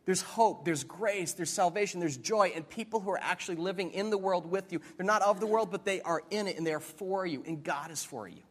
[0.05, 4.09] There's hope, there's grace, there's salvation, there's joy, and people who are actually living in
[4.09, 4.81] the world with you.
[4.97, 7.63] They're not of the world, but they are in it and they're for you, and
[7.63, 8.41] God is for you.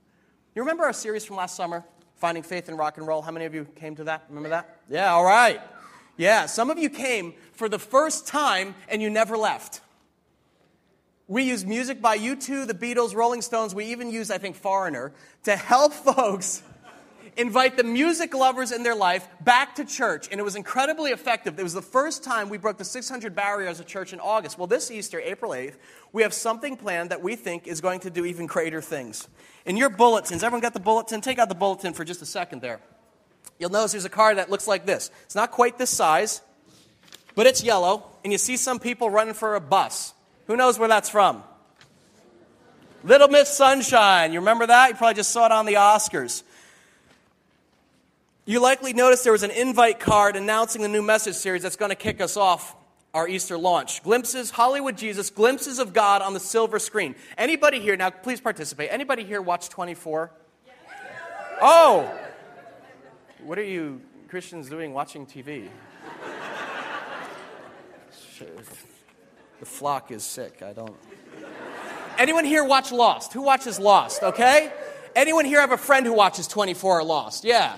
[0.55, 1.85] You remember our series from last summer,
[2.17, 3.21] Finding Faith in Rock and Roll?
[3.21, 4.25] How many of you came to that?
[4.29, 4.81] Remember that?
[4.89, 5.61] Yeah, all right.
[6.17, 9.81] Yeah, some of you came for the first time and you never left.
[11.31, 13.73] We use music by U2, the Beatles, Rolling Stones.
[13.73, 15.13] We even use, I think, Foreigner
[15.45, 16.61] to help folks
[17.37, 20.27] invite the music lovers in their life back to church.
[20.33, 21.57] And it was incredibly effective.
[21.57, 24.59] It was the first time we broke the 600 barrier as a church in August.
[24.59, 25.77] Well, this Easter, April 8th,
[26.13, 29.29] we have something planned that we think is going to do even greater things.
[29.65, 31.21] In your bulletins, everyone got the bulletin?
[31.21, 32.81] Take out the bulletin for just a second there.
[33.61, 35.13] You'll notice there's a card that looks like this.
[35.27, 36.43] It's not quite this size,
[37.37, 40.13] but it's yellow, and you see some people running for a bus.
[40.51, 41.45] Who knows where that's from?
[43.05, 44.33] Little Miss Sunshine.
[44.33, 44.89] You remember that?
[44.89, 46.43] You probably just saw it on the Oscars.
[48.47, 51.91] You likely noticed there was an invite card announcing the new message series that's going
[51.91, 52.75] to kick us off
[53.15, 54.03] our Easter launch.
[54.03, 57.15] Glimpses, Hollywood Jesus, glimpses of God on the silver screen.
[57.39, 58.89] Anybody here, now please participate.
[58.91, 60.33] Anybody here watch 24?
[61.63, 62.13] Oh!
[63.45, 65.69] What are you Christians doing watching TV?
[69.61, 70.63] The flock is sick.
[70.63, 70.97] I don't.
[72.19, 73.35] Anyone here watch Lost?
[73.35, 74.23] Who watches Lost?
[74.23, 74.73] Okay?
[75.15, 77.45] Anyone here have a friend who watches 24 or Lost?
[77.45, 77.77] Yeah.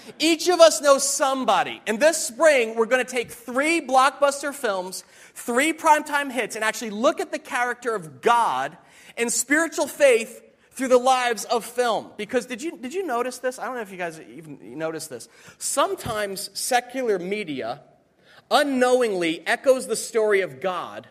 [0.18, 1.80] Each of us knows somebody.
[1.86, 5.04] And this spring, we're going to take three blockbuster films,
[5.34, 8.76] three primetime hits, and actually look at the character of God
[9.16, 12.10] and spiritual faith through the lives of film.
[12.16, 13.60] Because did you, did you notice this?
[13.60, 15.28] I don't know if you guys even noticed this.
[15.58, 17.82] Sometimes secular media
[18.50, 21.08] unknowingly echoes the story of God,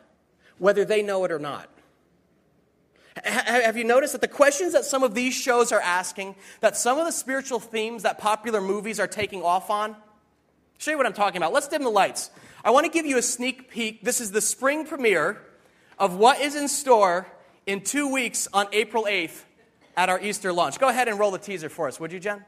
[0.61, 1.67] whether they know it or not.
[3.25, 6.99] Have you noticed that the questions that some of these shows are asking, that some
[6.99, 9.91] of the spiritual themes that popular movies are taking off on?
[9.91, 9.97] I'll
[10.77, 11.51] show you what I'm talking about.
[11.51, 12.29] Let's dim the lights.
[12.63, 14.03] I want to give you a sneak peek.
[14.03, 15.41] This is the spring premiere
[15.97, 17.25] of what is in store
[17.65, 19.43] in two weeks on April 8th
[19.97, 20.79] at our Easter launch.
[20.79, 22.45] Go ahead and roll the teaser for us, would you, Jen?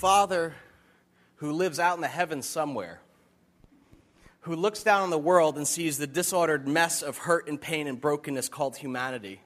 [0.00, 0.54] Father
[1.36, 3.02] who lives out in the heavens somewhere,
[4.40, 7.86] who looks down on the world and sees the disordered mess of hurt and pain
[7.86, 9.42] and brokenness called humanity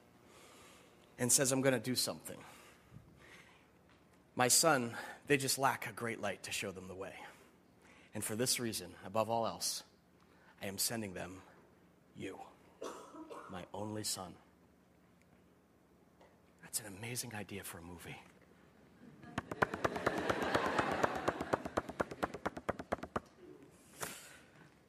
[1.19, 2.37] and says, I'm going to do something.
[4.37, 4.93] My son,
[5.27, 7.15] they just lack a great light to show them the way.
[8.15, 9.83] And for this reason, above all else,
[10.63, 11.43] I am sending them
[12.17, 12.39] you,
[13.51, 14.35] my only son.
[16.63, 18.21] That's an amazing idea for a movie.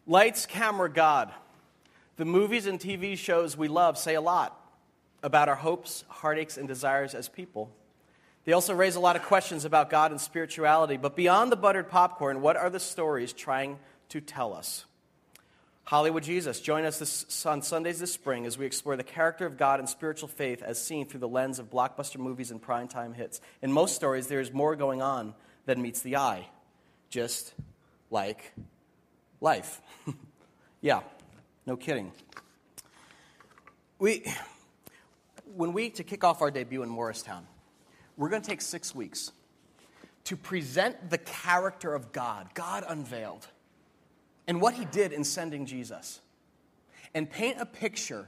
[0.08, 1.32] Lights, camera, God.
[2.18, 4.60] The movies and TV shows we love say a lot
[5.24, 7.72] about our hopes, heartaches, and desires as people.
[8.46, 10.98] They also raise a lot of questions about God and spirituality.
[10.98, 14.86] But beyond the buttered popcorn, what are the stories trying to tell us?
[15.86, 19.58] Hollywood Jesus, join us this, on Sundays this spring as we explore the character of
[19.58, 23.41] God and spiritual faith as seen through the lens of blockbuster movies and primetime hits.
[23.62, 25.34] In most stories, there is more going on
[25.65, 26.48] than meets the eye.
[27.10, 27.54] just
[28.12, 28.54] like
[29.45, 29.79] life.
[30.81, 31.01] yeah,
[31.67, 32.12] no kidding.
[33.99, 34.25] We,
[35.55, 37.45] when we, to kick off our debut in Morristown,
[38.17, 39.31] we're going to take six weeks
[40.23, 43.47] to present the character of God, God unveiled,
[44.47, 46.21] and what he did in sending Jesus,
[47.13, 48.27] and paint a picture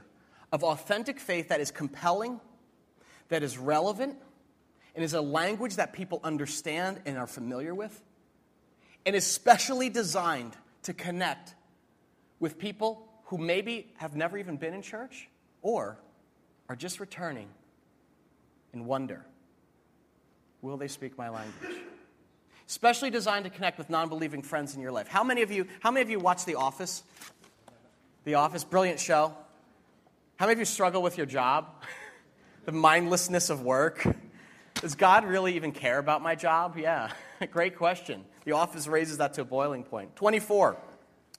[0.52, 2.40] of authentic faith that is compelling,
[3.28, 4.16] that is relevant,
[4.94, 8.00] and is a language that people understand and are familiar with,
[9.04, 10.56] and is specially designed
[10.88, 11.54] to connect
[12.40, 15.28] with people who maybe have never even been in church
[15.60, 15.98] or
[16.66, 17.46] are just returning
[18.72, 19.26] and wonder
[20.62, 21.76] will they speak my language?
[22.66, 25.08] Especially designed to connect with non believing friends in your life.
[25.08, 27.02] How many of you, how many of you watch The Office?
[28.24, 29.34] The Office, brilliant show.
[30.36, 31.66] How many of you struggle with your job?
[32.64, 34.06] the mindlessness of work?
[34.76, 36.78] Does God really even care about my job?
[36.78, 37.10] Yeah,
[37.50, 38.24] great question.
[38.44, 40.14] The Office raises that to a boiling point.
[40.16, 40.76] 24.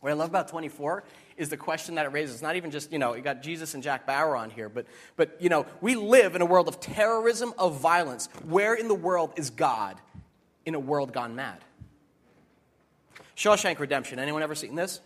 [0.01, 1.03] What I love about 24
[1.35, 2.35] is the question that it raises.
[2.35, 4.85] It's not even just, you know, you got Jesus and Jack Bauer on here, but,
[5.17, 8.29] but, you know, we live in a world of terrorism, of violence.
[8.47, 9.97] Where in the world is God
[10.65, 11.59] in a world gone mad?
[13.35, 14.19] Shawshank Redemption.
[14.19, 15.01] Anyone ever seen this?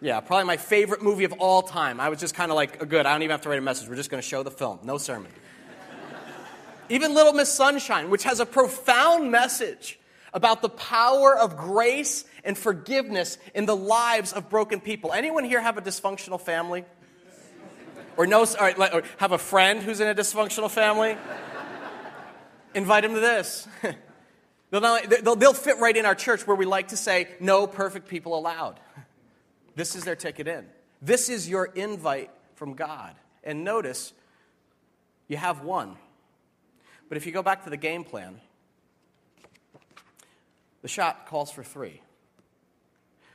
[0.00, 2.00] Yeah, probably my favorite movie of all time.
[2.00, 3.88] I was just kind of like, good, I don't even have to write a message.
[3.88, 4.78] We're just going to show the film.
[4.84, 5.30] No sermon.
[6.88, 9.97] even Little Miss Sunshine, which has a profound message
[10.32, 15.12] about the power of grace and forgiveness in the lives of broken people.
[15.12, 16.84] Anyone here have a dysfunctional family?
[18.16, 21.16] Or know, or have a friend who's in a dysfunctional family?
[22.74, 23.68] Invite him to this.
[24.70, 24.80] they'll,
[25.22, 28.36] they'll, they'll fit right in our church where we like to say, no perfect people
[28.36, 28.80] allowed.
[29.76, 30.66] This is their ticket in.
[31.00, 33.14] This is your invite from God.
[33.44, 34.12] And notice,
[35.28, 35.96] you have one.
[37.08, 38.40] But if you go back to the game plan,
[40.82, 42.02] the shot calls for three.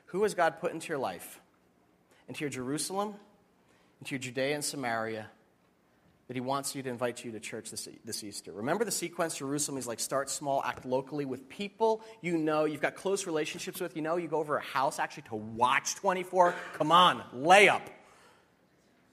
[0.07, 1.41] Who has God put into your life?
[2.27, 3.15] Into your Jerusalem,
[3.99, 5.27] into your Judea and Samaria,
[6.27, 8.51] that He wants you to invite you to church this, this Easter.
[8.51, 12.81] Remember the sequence Jerusalem is like start small, act locally with people you know, you've
[12.81, 16.55] got close relationships with, you know, you go over a house actually to watch 24.
[16.73, 17.81] Come on, layup.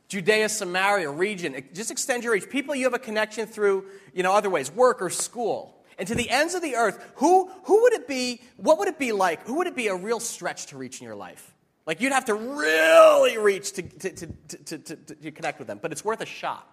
[0.08, 2.50] Judea, Samaria, region, just extend your reach.
[2.50, 6.14] People you have a connection through, you know, other ways, work or school and to
[6.14, 9.46] the ends of the earth, who, who would it be, what would it be like?
[9.46, 11.54] Who would it be a real stretch to reach in your life?
[11.86, 14.26] Like you'd have to really reach to, to, to,
[14.64, 16.66] to, to, to connect with them, but it's worth a shot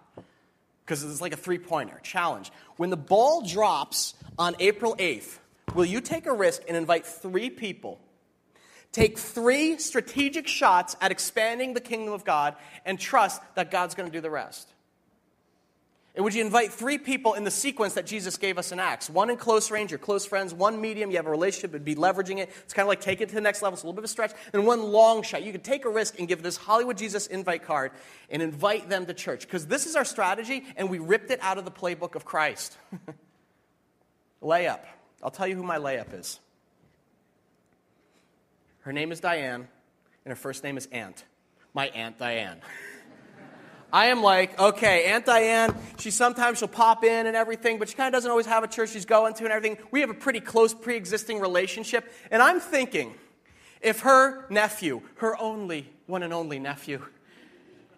[0.86, 2.54] because it's like a three pointer challenge.
[2.78, 5.40] When the ball drops on April 8th,
[5.76, 8.00] will you take a risk and invite three people?
[8.94, 14.10] Take three strategic shots at expanding the kingdom of God and trust that God's going
[14.10, 14.72] to do the rest.
[16.18, 19.08] And would you invite three people in the sequence that Jesus gave us in Acts?
[19.08, 20.52] One in close range, your close friends.
[20.52, 22.50] One medium, you have a relationship, would be leveraging it.
[22.64, 23.76] It's kind of like take it to the next level.
[23.76, 24.32] It's a little bit of a stretch.
[24.52, 25.44] And one long shot.
[25.44, 27.92] You could take a risk and give this Hollywood Jesus invite card
[28.32, 29.42] and invite them to church.
[29.42, 32.80] Because this is our strategy, and we ripped it out of the playbook of Christ.
[34.42, 34.86] layup.
[35.22, 36.40] I'll tell you who my layup is.
[38.80, 39.68] Her name is Diane,
[40.26, 41.26] and her first name is Aunt.
[41.76, 42.60] My Aunt Diane.
[43.92, 47.96] I am like, okay, Aunt Diane, she sometimes she'll pop in and everything, but she
[47.96, 49.78] kind of doesn't always have a church she's going to and everything.
[49.92, 52.12] We have a pretty close pre existing relationship.
[52.30, 53.14] And I'm thinking,
[53.82, 57.02] if her nephew, her only, one and only nephew,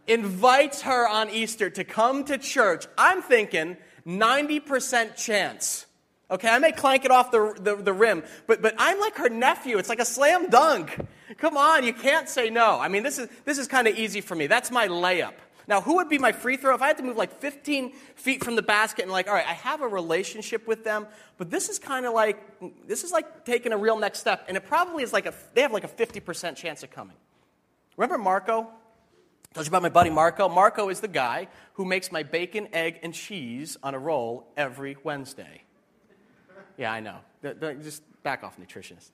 [0.07, 5.85] invites her on Easter to come to church, I'm thinking 90% chance.
[6.31, 9.29] Okay, I may clank it off the, the, the, rim, but, but I'm like her
[9.29, 9.79] nephew.
[9.79, 10.95] It's like a slam dunk.
[11.39, 12.79] Come on, you can't say no.
[12.79, 14.45] I mean, this is, this is kind of easy for me.
[14.45, 15.33] That's my layup.
[15.69, 18.43] Now, who would be my free throw if I had to move like 15 feet
[18.43, 21.05] from the basket and like, all right, I have a relationship with them,
[21.37, 22.43] but this is kind of like,
[22.87, 25.61] this is like taking a real next step, and it probably is like a, they
[25.61, 27.15] have like a 50% chance of coming.
[27.97, 28.61] Remember Marco?
[28.61, 30.49] I told you about my buddy Marco.
[30.49, 34.97] Marco is the guy who makes my bacon, egg, and cheese on a roll every
[35.03, 35.61] Wednesday.
[36.77, 37.17] Yeah, I know.
[37.83, 39.11] Just back off, nutritionist.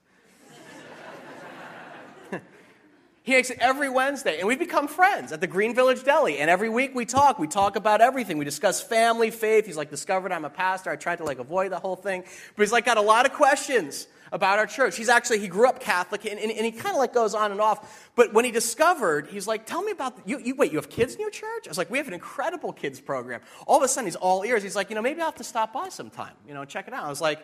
[3.26, 6.38] He makes it every Wednesday, and we've become friends at the Green Village Deli.
[6.38, 7.40] And every week we talk.
[7.40, 8.38] We talk about everything.
[8.38, 9.66] We discuss family, faith.
[9.66, 10.92] He's like discovered I'm a pastor.
[10.92, 13.34] I tried to like avoid the whole thing, but he's like got a lot of
[13.34, 14.96] questions about our church.
[14.96, 17.52] He's actually he grew up Catholic, and, and, and he kind of like goes on
[17.52, 18.12] and off.
[18.16, 20.54] But when he discovered, he's like, "Tell me about you, you.
[20.54, 23.02] Wait, you have kids in your church?" I was like, "We have an incredible kids
[23.02, 24.62] program." All of a sudden, he's all ears.
[24.62, 26.34] He's like, "You know, maybe I'll have to stop by sometime.
[26.48, 27.44] You know, check it out." I was like,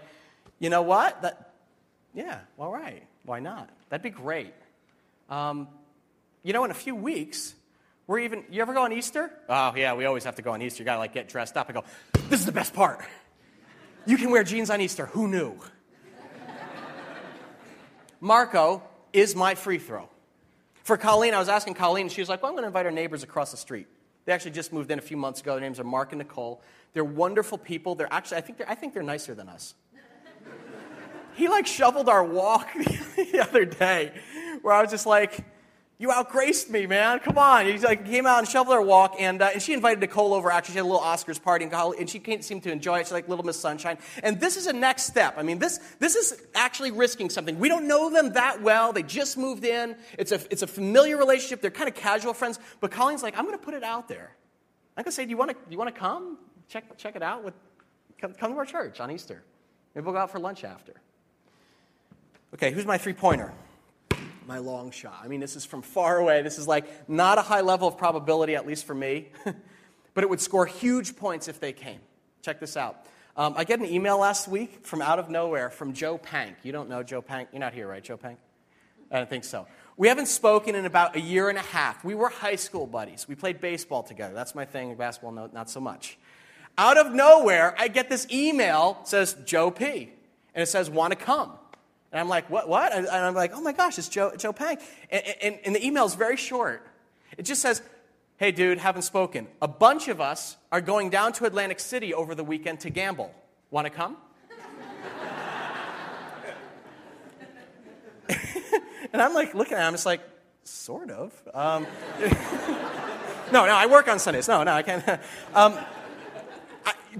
[0.60, 1.24] "You know what?
[1.24, 1.54] That,
[2.14, 3.02] yeah, all right.
[3.26, 3.68] Why not?
[3.90, 4.54] That'd be great."
[5.32, 5.70] Um,
[6.44, 7.56] you know, in a few weeks,
[8.06, 9.32] we're even, you ever go on Easter?
[9.48, 10.84] Oh, yeah, we always have to go on Easter.
[10.84, 11.70] You gotta like get dressed up.
[11.70, 11.86] I go,
[12.30, 13.00] this is the best part.
[14.06, 15.06] You can wear jeans on Easter.
[15.08, 15.58] Who knew?
[18.20, 20.10] Marco is my free throw.
[20.84, 22.92] For Colleen, I was asking Colleen, and she was like, Well, I'm to invite our
[22.92, 23.88] neighbors across the street.
[24.26, 25.54] They actually just moved in a few months ago.
[25.54, 26.62] Their names are Mark and Nicole.
[26.94, 27.96] They're wonderful people.
[27.96, 29.76] They're actually, I think they're, I think they're nicer than us.
[31.36, 32.68] he like shoveled our walk
[33.16, 34.12] the other day,
[34.62, 35.44] where I was just like,
[36.02, 37.20] you outgraced me, man.
[37.20, 37.68] Come on.
[37.68, 40.52] He like came out and shoveled her walk, and, uh, and she invited Nicole over.
[40.52, 43.06] Actually, she had a little Oscars party, and she seemed to enjoy it.
[43.06, 44.00] She's like Little Miss Sunshine.
[44.24, 45.36] And this is a next step.
[45.38, 47.60] I mean, this, this is actually risking something.
[47.60, 48.92] We don't know them that well.
[48.94, 49.96] They just moved in.
[50.18, 51.62] It's a, it's a familiar relationship.
[51.62, 52.58] They're kind of casual friends.
[52.80, 54.36] But Colleen's like, I'm going to put it out there.
[54.98, 56.40] I'm going to say, do you want to, you want to come?
[56.68, 57.44] Check, check it out.
[57.44, 57.54] With,
[58.20, 59.44] come, come to our church on Easter.
[59.94, 60.94] Maybe we'll go out for lunch after.
[62.56, 63.54] Okay, who's my three pointer?
[64.52, 65.22] My long shot.
[65.24, 66.42] I mean, this is from far away.
[66.42, 69.30] This is like not a high level of probability, at least for me,
[70.14, 72.02] but it would score huge points if they came.
[72.42, 73.06] Check this out.
[73.38, 76.58] Um, I get an email last week from out of nowhere from Joe Pank.
[76.64, 77.48] You don't know Joe Pank?
[77.54, 78.40] You're not here, right, Joe Pank?
[79.10, 79.68] I don't think so.
[79.96, 82.04] We haven't spoken in about a year and a half.
[82.04, 83.30] We were high school buddies.
[83.30, 84.34] We played baseball together.
[84.34, 84.94] That's my thing.
[84.96, 86.18] Basketball, no, not so much.
[86.78, 90.12] Out of nowhere, I get this email says Joe P.
[90.54, 91.54] And it says, want to come.
[92.12, 92.94] And I'm like, what, what?
[92.94, 94.82] And I'm like, oh my gosh, it's Joe, Joe Pank.
[95.10, 96.86] And, and, and the email is very short.
[97.38, 97.82] It just says,
[98.38, 99.48] hey, dude, haven't spoken.
[99.62, 103.34] A bunch of us are going down to Atlantic City over the weekend to gamble.
[103.70, 104.18] Want to come?
[109.14, 110.22] and I'm like looking at him, it's like,
[110.64, 111.34] sort of.
[111.54, 111.88] Um,
[113.52, 114.48] no, no, I work on Sundays.
[114.48, 115.04] No, no, I can't.
[115.54, 115.78] Um,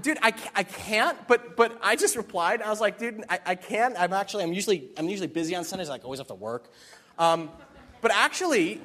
[0.00, 2.62] dude, I, I can't, but, but I just replied.
[2.62, 3.94] I was like, dude, I, I can't.
[3.98, 5.88] I'm actually, I'm usually, I'm usually busy on Sundays.
[5.88, 6.70] I like, always have to work.
[7.18, 7.50] Um,
[8.00, 8.80] but actually,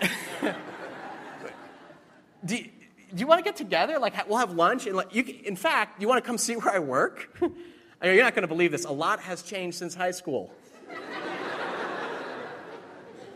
[2.44, 2.64] do, do
[3.16, 3.98] you want to get together?
[3.98, 4.86] Like, we'll have lunch.
[4.86, 7.36] And like, you, in fact, you want to come see where I work?
[7.42, 7.46] I
[8.06, 8.84] mean, you're not going to believe this.
[8.84, 10.52] A lot has changed since high school.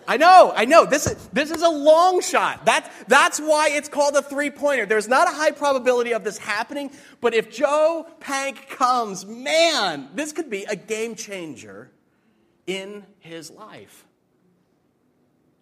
[0.09, 0.87] I know, I know.
[0.87, 2.65] This is, this is a long shot.
[2.65, 4.87] That, that's why it's called a three pointer.
[4.87, 6.91] There's not a high probability of this happening,
[7.21, 11.91] but if Joe Pank comes, man, this could be a game changer
[12.67, 14.07] in his life.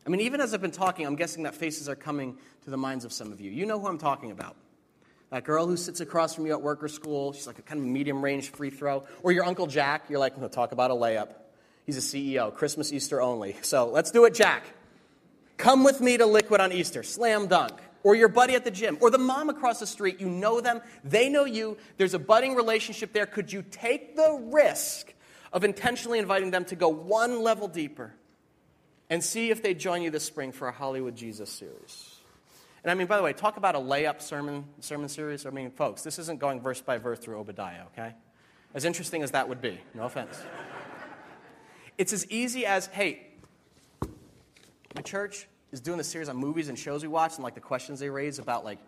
[0.07, 2.77] I mean, even as I've been talking, I'm guessing that faces are coming to the
[2.77, 3.51] minds of some of you.
[3.51, 4.55] You know who I'm talking about.
[5.31, 7.81] That girl who sits across from you at work or school, she's like a kind
[7.81, 9.03] of medium range free throw.
[9.25, 11.31] Or your Uncle Jack, you're like, we'll talk about a layup.
[11.87, 13.57] He's a CEO, Christmas, Easter only.
[13.62, 14.64] So let's do it, Jack.
[15.57, 17.72] Come with me to Liquid on Easter, slam dunk.
[18.03, 20.20] Or your buddy at the gym, or the mom across the street.
[20.20, 21.77] You know them, they know you.
[21.96, 23.27] There's a budding relationship there.
[23.27, 25.12] Could you take the risk
[25.53, 28.12] of intentionally inviting them to go one level deeper
[29.11, 32.16] and see if they join you this spring for a Hollywood Jesus series?
[32.85, 35.44] And I mean, by the way, talk about a layup sermon, sermon series.
[35.44, 38.14] I mean, folks, this isn't going verse by verse through Obadiah, okay?
[38.72, 40.38] As interesting as that would be, no offense.
[41.99, 43.27] It's as easy as, hey,
[44.95, 47.61] my church is doing a series on movies and shows we watch and like the
[47.61, 48.79] questions they raise about like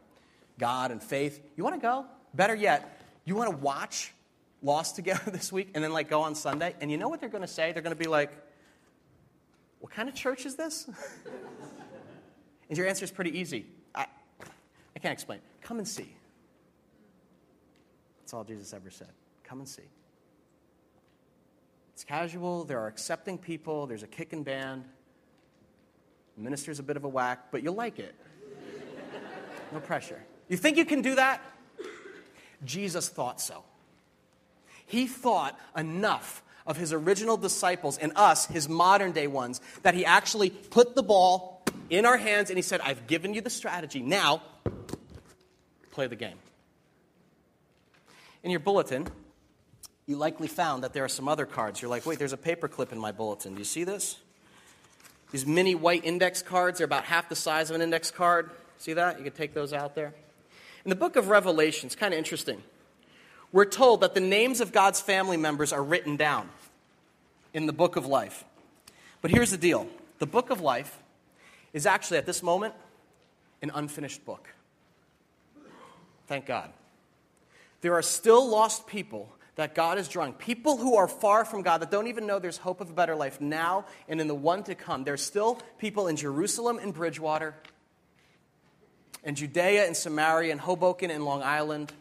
[0.59, 1.41] God and faith.
[1.57, 2.07] You want to go?
[2.35, 4.13] Better yet, you want to watch
[4.63, 6.75] Lost together this week and then like go on Sunday?
[6.81, 7.73] And you know what they're going to say?
[7.73, 8.33] They're going to be like,
[9.81, 10.89] what kind of church is this?
[12.69, 13.67] and your answer is pretty easy.
[13.95, 14.07] I,
[14.97, 15.41] I can't explain.
[15.63, 16.13] Come and see.
[18.21, 19.13] That's all Jesus ever said.
[19.45, 19.85] Come and see.
[21.99, 24.85] It's casual, there are accepting people, there's a kicking band.
[26.37, 28.15] The minister's a bit of a whack, but you'll like it.
[29.73, 30.23] No pressure.
[30.49, 31.43] You think you can do that?
[32.65, 33.65] Jesus thought so.
[34.87, 40.05] He thought enough of his original disciples and us, his modern day ones, that he
[40.05, 44.03] actually put the ball in our hands and he said, I've given you the strategy.
[44.03, 44.43] Now,
[45.91, 46.39] play the game.
[48.45, 49.09] In your bulletin,
[50.09, 51.83] you likely found that there are some other cards.
[51.83, 53.53] You're like, wait, there's a paperclip in my bulletin.
[53.53, 54.17] Do you see this?
[55.31, 58.51] These mini white index cards, they're about half the size of an index card.
[58.79, 59.19] See that?
[59.19, 60.15] You can take those out there.
[60.87, 62.63] In the book of Revelation, it's kind of interesting.
[63.53, 66.49] We're told that the names of God's family members are written down
[67.53, 68.45] in the book of life.
[69.21, 69.89] But here's the deal
[70.21, 71.03] the book of life
[71.75, 72.73] is actually, at this moment,
[73.61, 74.49] an unfinished book.
[76.29, 76.71] Thank God.
[77.83, 79.29] There are still lost people
[79.59, 80.35] that God is drawing.
[80.35, 83.17] People who are far from God, that don't even know there's hope of a better
[83.17, 85.03] life now and in the one to come.
[85.03, 87.57] There's still people in Jerusalem and Bridgewater,
[89.25, 91.93] in Judea and Samaria, and Hoboken and Long Island,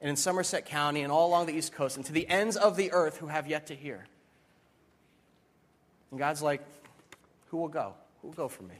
[0.00, 2.76] and in Somerset County, and all along the East Coast, and to the ends of
[2.76, 4.04] the earth who have yet to hear.
[6.10, 6.62] And God's like,
[7.52, 7.94] Who will go?
[8.22, 8.74] Who will go for me?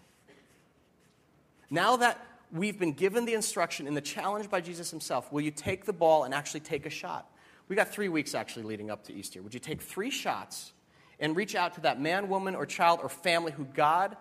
[1.71, 5.53] Now that we've been given the instruction and the challenge by Jesus himself, will you
[5.53, 7.31] take the ball and actually take a shot?
[7.69, 9.43] We got three weeks actually leading up to Easter.
[9.43, 10.73] Would you take three shots
[11.21, 14.17] and reach out to that man, woman, or child or family who God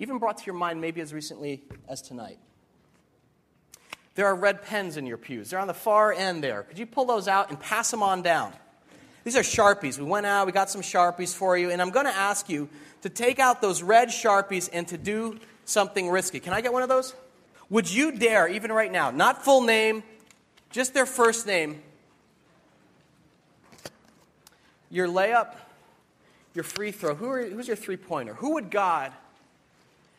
[0.00, 2.38] even brought to your mind maybe as recently as tonight.
[4.14, 5.50] There are red pens in your pews.
[5.50, 6.62] They're on the far end there.
[6.64, 8.52] Could you pull those out and pass them on down?
[9.22, 9.98] These are Sharpies.
[9.98, 12.68] We went out, we got some Sharpies for you, and I'm going to ask you
[13.02, 16.40] to take out those red Sharpies and to do something risky.
[16.40, 17.14] Can I get one of those?
[17.68, 20.02] Would you dare, even right now, not full name,
[20.70, 21.82] just their first name,
[24.90, 25.54] your layup,
[26.54, 28.34] your free throw, who are, who's your three pointer?
[28.34, 29.12] Who would God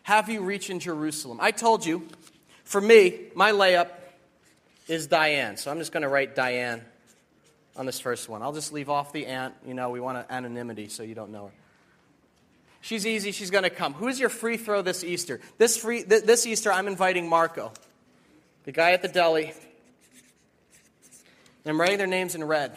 [0.04, 1.40] have you reach in Jerusalem?
[1.42, 2.08] I told you,
[2.64, 3.90] for me, my layup
[4.88, 5.58] is Diane.
[5.58, 6.82] So I'm just going to write Diane
[7.76, 8.42] on this first one.
[8.42, 9.54] I'll just leave off the aunt.
[9.66, 11.52] You know, we want anonymity so you don't know her.
[12.82, 13.32] She's easy.
[13.32, 13.94] She's going to come.
[13.94, 15.40] Who's your free throw this Easter?
[15.58, 17.72] This, free, th- this Easter, I'm inviting Marco,
[18.66, 19.54] the guy at the deli.
[21.66, 22.76] I'm writing their names in red.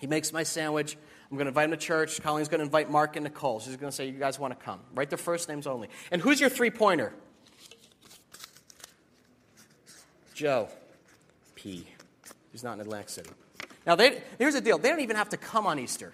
[0.00, 0.96] He makes my sandwich.
[1.30, 2.20] I'm going to invite him to church.
[2.22, 3.60] Colleen's going to invite Mark and Nicole.
[3.60, 4.80] She's going to say, You guys want to come.
[4.94, 5.88] Write their first names only.
[6.10, 7.12] And who's your three pointer?
[10.34, 10.68] Joe
[11.54, 11.86] P.
[12.52, 13.30] He's not in Atlantic City.
[13.84, 16.12] Now, they, here's the deal they don't even have to come on Easter.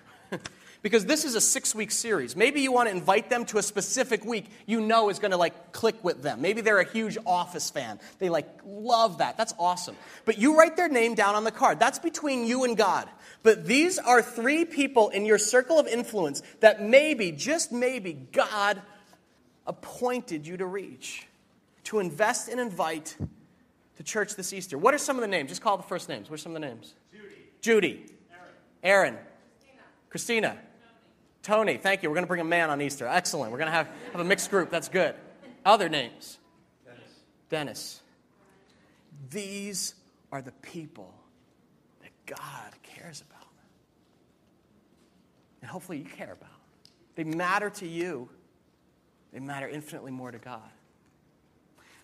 [0.84, 2.36] Because this is a six week series.
[2.36, 5.38] Maybe you want to invite them to a specific week you know is going to
[5.38, 6.42] like click with them.
[6.42, 7.98] Maybe they're a huge Office fan.
[8.18, 9.38] They like love that.
[9.38, 9.96] That's awesome.
[10.26, 11.80] But you write their name down on the card.
[11.80, 13.08] That's between you and God.
[13.42, 18.82] But these are three people in your circle of influence that maybe, just maybe, God
[19.66, 21.26] appointed you to reach,
[21.84, 23.16] to invest and invite
[23.96, 24.76] to church this Easter.
[24.76, 25.48] What are some of the names?
[25.48, 26.28] Just call the first names.
[26.28, 26.92] What are some of the names?
[27.10, 27.26] Judy.
[27.62, 28.06] Judy.
[28.82, 29.14] Aaron.
[29.14, 29.18] Aaron.
[30.10, 30.52] Christina.
[30.52, 30.58] Christina.
[31.44, 31.76] Tony.
[31.76, 32.08] Thank you.
[32.08, 33.06] We're going to bring a man on Easter.
[33.06, 33.52] Excellent.
[33.52, 34.70] We're going to have, have a mixed group.
[34.70, 35.14] That's good.
[35.64, 36.38] Other names?
[36.84, 37.00] Dennis.
[37.50, 38.00] Dennis.
[39.30, 39.94] These
[40.32, 41.14] are the people
[42.00, 43.46] that God cares about.
[45.60, 46.50] And hopefully you care about.
[47.14, 48.28] They matter to you,
[49.32, 50.60] they matter infinitely more to God.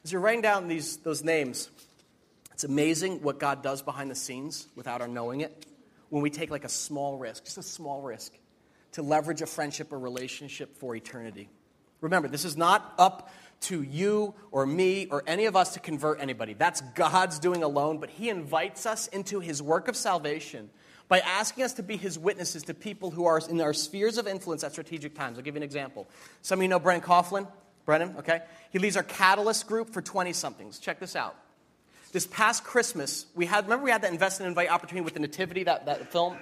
[0.04, 1.68] As you're writing down these, those names,
[2.52, 5.66] it's amazing what God does behind the scenes without our knowing it.
[6.10, 8.32] When we take like a small risk, just a small risk,
[8.92, 11.48] to leverage a friendship or relationship for eternity.
[12.00, 13.30] Remember, this is not up
[13.62, 16.54] to you or me or any of us to convert anybody.
[16.54, 20.70] That's God's doing alone, but He invites us into His work of salvation
[21.08, 24.26] by asking us to be His witnesses to people who are in our spheres of
[24.26, 25.36] influence at strategic times.
[25.36, 26.08] I'll give you an example.
[26.42, 27.46] Some of you know Brennan Coughlin.
[27.84, 28.42] Brennan, okay?
[28.70, 30.78] He leads our Catalyst group for 20 somethings.
[30.78, 31.36] Check this out.
[32.12, 35.20] This past Christmas, we had, remember we had that invest and invite opportunity with the
[35.20, 36.36] Nativity, that, that film?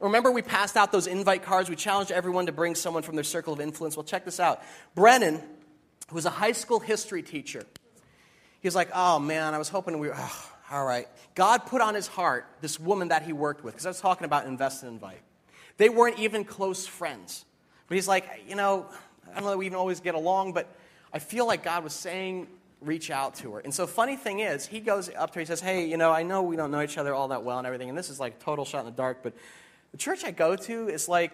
[0.00, 1.70] Remember, we passed out those invite cards.
[1.70, 3.96] We challenged everyone to bring someone from their circle of influence.
[3.96, 4.62] Well, check this out.
[4.94, 5.36] Brennan,
[6.08, 7.64] who was a high school history teacher,
[8.60, 11.08] he was like, oh man, I was hoping we oh, all right.
[11.34, 14.24] God put on his heart this woman that he worked with, because I was talking
[14.24, 15.20] about invest and invite.
[15.76, 17.44] They weren't even close friends.
[17.88, 18.86] But he's like, you know,
[19.30, 20.68] I don't know that we even always get along, but
[21.12, 22.48] I feel like God was saying,
[22.80, 23.60] reach out to her.
[23.60, 26.10] And so, funny thing is, he goes up to her, he says, Hey, you know,
[26.10, 28.20] I know we don't know each other all that well and everything, and this is
[28.20, 29.34] like total shot in the dark, but
[29.94, 31.30] the church I go to is like,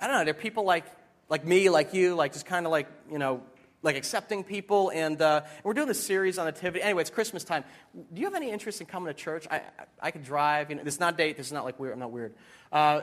[0.00, 0.86] I don't know, they're people like,
[1.28, 3.42] like me, like you, like just kind of like, you know,
[3.82, 4.90] like accepting people.
[4.94, 6.82] And, uh, we're doing this series on nativity.
[6.82, 7.64] Anyway, it's Christmas time.
[7.94, 9.46] Do you have any interest in coming to church?
[9.50, 9.62] I, I,
[10.04, 10.70] I could drive.
[10.70, 11.36] You know, this is not date.
[11.36, 11.92] This is not like weird.
[11.92, 12.32] I'm not weird.
[12.72, 13.02] Uh,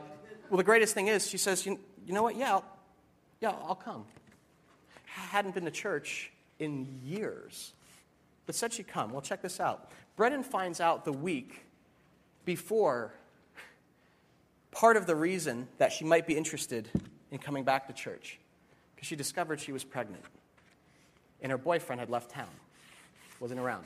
[0.49, 2.35] well, the greatest thing is, she says, you, you know what?
[2.35, 2.65] Yeah, I'll,
[3.41, 4.05] yeah, I'll come
[5.15, 7.73] hadn't been to church in years,
[8.45, 9.11] but said she'd come.
[9.11, 9.89] Well, check this out.
[10.15, 11.65] Brennan finds out the week
[12.45, 13.13] before
[14.75, 16.89] part of the reason that she might be interested
[17.31, 18.37] in coming back to church
[18.93, 20.23] because she discovered she was pregnant
[21.41, 22.49] and her boyfriend had left town,
[23.39, 23.85] wasn't around.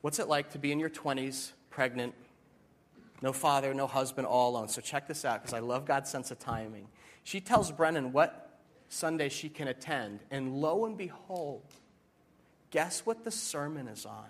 [0.00, 2.14] What's it like to be in your 20s, pregnant,
[3.22, 4.68] no father, no husband, all alone?
[4.68, 6.88] So check this out because I love God's sense of timing.
[7.22, 8.58] She tells Brennan what
[8.88, 10.20] Sunday she can attend.
[10.30, 11.62] And lo and behold,
[12.70, 14.28] guess what the sermon is on?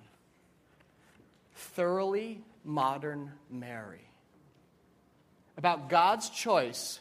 [1.55, 4.08] Thoroughly Modern Mary.
[5.59, 7.01] About God's choice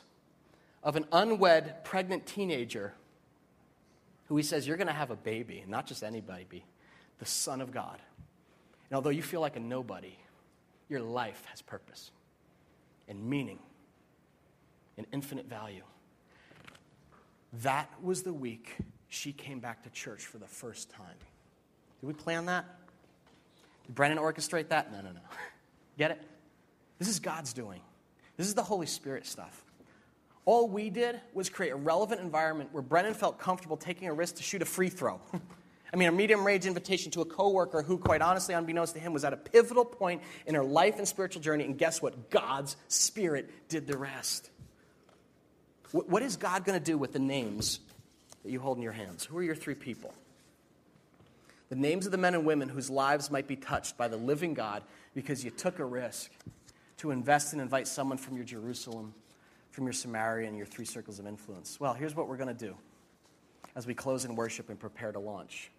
[0.83, 2.93] of an unwed pregnant teenager
[4.27, 6.65] who he says, You're going to have a baby, and not just any baby,
[7.19, 7.99] the Son of God.
[8.89, 10.17] And although you feel like a nobody,
[10.89, 12.11] your life has purpose
[13.07, 13.59] and meaning
[14.97, 15.83] and infinite value.
[17.61, 18.75] That was the week
[19.07, 21.15] she came back to church for the first time.
[22.01, 22.65] Did we plan that?
[23.85, 24.91] Did Brennan orchestrate that?
[24.91, 25.19] No, no, no.
[25.97, 26.21] Get it?
[26.99, 27.81] This is God's doing.
[28.37, 29.63] This is the Holy Spirit stuff.
[30.45, 34.35] All we did was create a relevant environment where Brennan felt comfortable taking a risk
[34.35, 35.19] to shoot a free throw.
[35.93, 39.13] I mean, a medium range invitation to a coworker who, quite honestly, unbeknownst to him,
[39.13, 41.63] was at a pivotal point in her life and spiritual journey.
[41.63, 42.29] And guess what?
[42.29, 44.49] God's Spirit did the rest.
[45.91, 47.79] What is God going to do with the names
[48.43, 49.23] that you hold in your hands?
[49.23, 50.13] Who are your three people?
[51.69, 54.53] The names of the men and women whose lives might be touched by the living
[54.53, 54.83] God
[55.13, 56.31] because you took a risk
[56.97, 59.13] to invest and invite someone from your Jerusalem,
[59.71, 61.79] from your Samaria, and your three circles of influence.
[61.79, 62.75] Well, here's what we're going to do
[63.75, 65.69] as we close in worship and prepare to launch.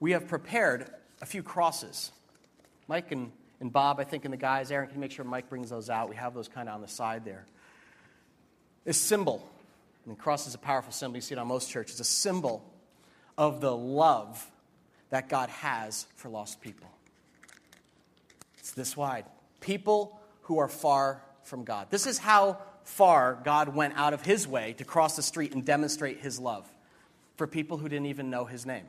[0.00, 0.88] We have prepared
[1.20, 2.12] a few crosses.
[2.86, 5.48] Mike and, and Bob, I think, and the guys, Aaron, can you make sure Mike
[5.48, 6.08] brings those out?
[6.08, 7.46] We have those kind of on the side there.
[8.84, 9.46] This symbol,
[10.04, 12.64] and the cross is a powerful symbol, you see it on most churches, a symbol
[13.36, 14.48] of the love
[15.10, 16.88] that God has for lost people.
[18.58, 19.24] It's this wide.
[19.60, 21.88] People who are far from God.
[21.90, 25.64] This is how far God went out of his way to cross the street and
[25.64, 26.66] demonstrate his love
[27.36, 28.86] for people who didn't even know his name.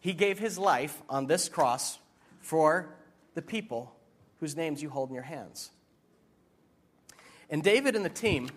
[0.00, 1.98] He gave his life on this cross
[2.40, 2.88] for
[3.34, 3.94] the people
[4.40, 5.70] whose names you hold in your hands.
[7.48, 8.48] And David and the team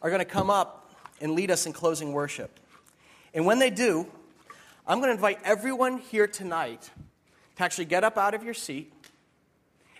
[0.00, 2.60] are going to come up and lead us in closing worship.
[3.34, 4.06] And when they do,
[4.86, 6.90] I'm going to invite everyone here tonight
[7.56, 8.92] to actually get up out of your seat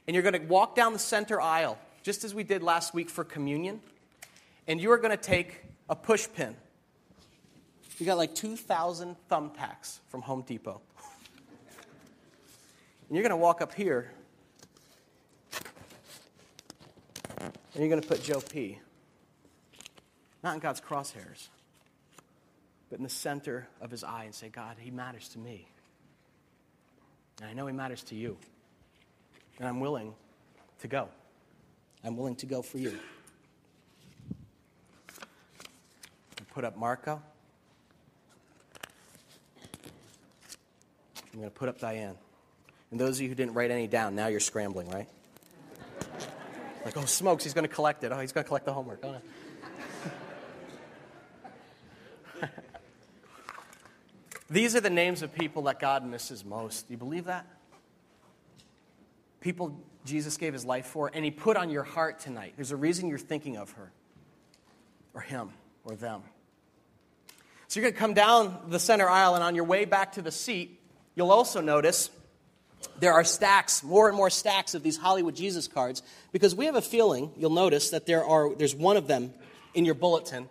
[0.09, 3.11] and you're going to walk down the center aisle, just as we did last week
[3.11, 3.79] for communion,
[4.67, 6.57] and you are going to take a push pin.
[7.99, 10.81] You got like 2,000 thumbtacks from Home Depot.
[13.09, 14.11] And you're going to walk up here,
[17.41, 18.79] and you're going to put Joe P.
[20.43, 21.49] Not in God's crosshairs,
[22.89, 25.69] but in the center of his eye and say, God, he matters to me.
[27.43, 28.39] And I know he matters to you.
[29.59, 30.15] And I'm willing
[30.81, 31.09] to go.
[32.05, 32.99] I'm willing to go for you.
[36.55, 37.23] Put up Marco.
[41.33, 42.17] I'm going to put up Diane.
[42.91, 45.09] And those of you who didn't write any down, now you're scrambling, right?
[46.85, 48.13] Like, oh, smokes, he's going to collect it.
[48.13, 49.01] Oh, he's going to collect the homework.
[49.05, 49.17] Oh,
[52.41, 52.49] no.
[54.51, 56.89] These are the names of people that God misses most.
[56.89, 57.47] Do you believe that?
[59.49, 62.53] People Jesus gave his life for, and he put on your heart tonight.
[62.57, 63.91] There's a reason you're thinking of her,
[65.15, 65.49] or him,
[65.85, 66.21] or them.
[67.67, 70.23] So you're going to come down the center aisle, and on your way back to
[70.23, 70.79] the seat,
[71.15, 72.11] you'll also notice
[72.99, 76.77] there are stacks, more and more stacks of these Hollywood Jesus cards, because we have
[76.77, 79.33] a feeling, you'll notice, that there are, there's one of them
[79.73, 80.47] in your bulletin.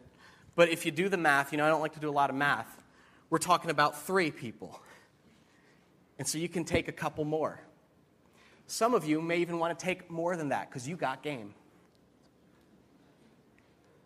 [0.56, 2.32] But if you do the math, you know, I don't like to do a lot
[2.32, 2.84] of math,
[3.30, 4.82] we're talking about three people.
[6.18, 7.60] And so you can take a couple more.
[8.68, 11.54] Some of you may even want to take more than that because you got game.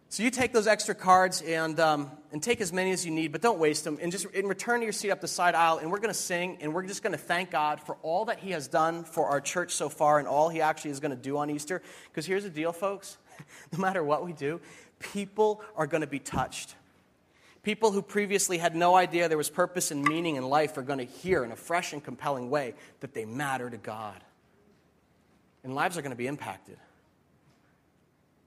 [0.10, 3.32] So you take those extra cards and, um, and take as many as you need,
[3.32, 3.98] but don't waste them.
[4.02, 6.14] And just in return to your seat up the side aisle, and we're going to
[6.14, 9.28] sing, and we're just going to thank God for all that He has done for
[9.28, 11.82] our church so far and all He actually is going to do on Easter.
[12.10, 13.18] Because here's the deal, folks
[13.72, 14.60] no matter what we do,
[15.00, 16.76] people are going to be touched.
[17.64, 21.00] People who previously had no idea there was purpose and meaning in life are going
[21.00, 24.22] to hear in a fresh and compelling way that they matter to God
[25.64, 26.78] and lives are going to be impacted.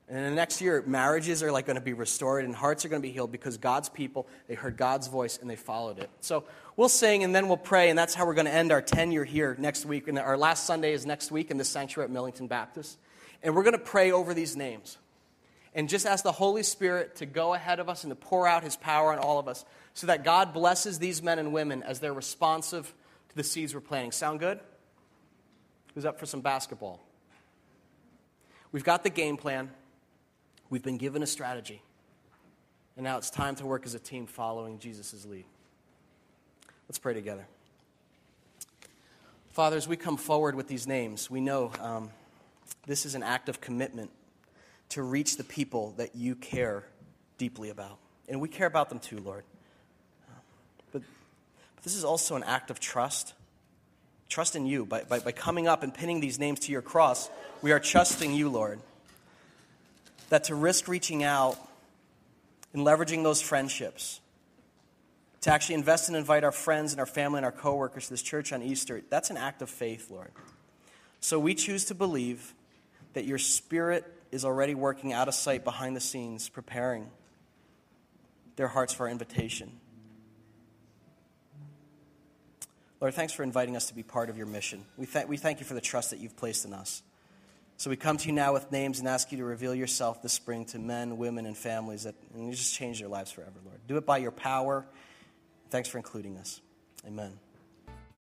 [0.08, 2.88] And in the next year, marriages are like going to be restored and hearts are
[2.88, 6.10] going to be healed because God's people, they heard God's voice and they followed it.
[6.20, 6.44] So
[6.76, 9.24] we'll sing and then we'll pray, and that's how we're going to end our tenure
[9.24, 10.06] here next week.
[10.08, 12.98] And our last Sunday is next week in the sanctuary at Millington Baptist.
[13.42, 14.98] And we're going to pray over these names
[15.74, 18.62] and just ask the Holy Spirit to go ahead of us and to pour out
[18.62, 22.00] his power on all of us so that God blesses these men and women as
[22.00, 22.92] they're responsive
[23.30, 24.12] to the seeds we're planting.
[24.12, 24.60] Sound good?
[25.95, 27.01] Who's up for some basketball?
[28.72, 29.70] We've got the game plan,
[30.68, 31.80] we've been given a strategy,
[32.97, 35.45] and now it's time to work as a team following Jesus' lead.
[36.88, 37.47] Let's pray together.
[39.53, 42.11] Father, as we come forward with these names, we know um,
[42.86, 44.11] this is an act of commitment
[44.88, 46.84] to reach the people that you care
[47.38, 47.99] deeply about.
[48.28, 49.45] And we care about them too, Lord.
[50.90, 51.03] But
[51.84, 53.34] this is also an act of trust
[54.28, 54.84] Trust in you.
[54.84, 57.30] By, by, by coming up and pinning these names to your cross,
[57.62, 58.80] we are trusting you, Lord.
[60.30, 61.58] That to risk reaching out
[62.72, 64.20] and leveraging those friendships,
[65.42, 68.22] to actually invest and invite our friends and our family and our coworkers to this
[68.22, 70.30] church on Easter, that's an act of faith, Lord.
[71.20, 72.54] So we choose to believe
[73.12, 77.08] that your spirit is already working out of sight behind the scenes, preparing
[78.56, 79.70] their hearts for our invitation.
[83.01, 84.84] Lord, thanks for inviting us to be part of your mission.
[84.97, 87.03] We, th- we thank you for the trust that you've placed in us.
[87.76, 90.32] So we come to you now with names and ask you to reveal yourself this
[90.32, 93.78] spring to men, women, and families that and you just change their lives forever, Lord.
[93.88, 94.86] Do it by your power.
[95.70, 96.61] Thanks for including us.
[97.07, 97.32] Amen.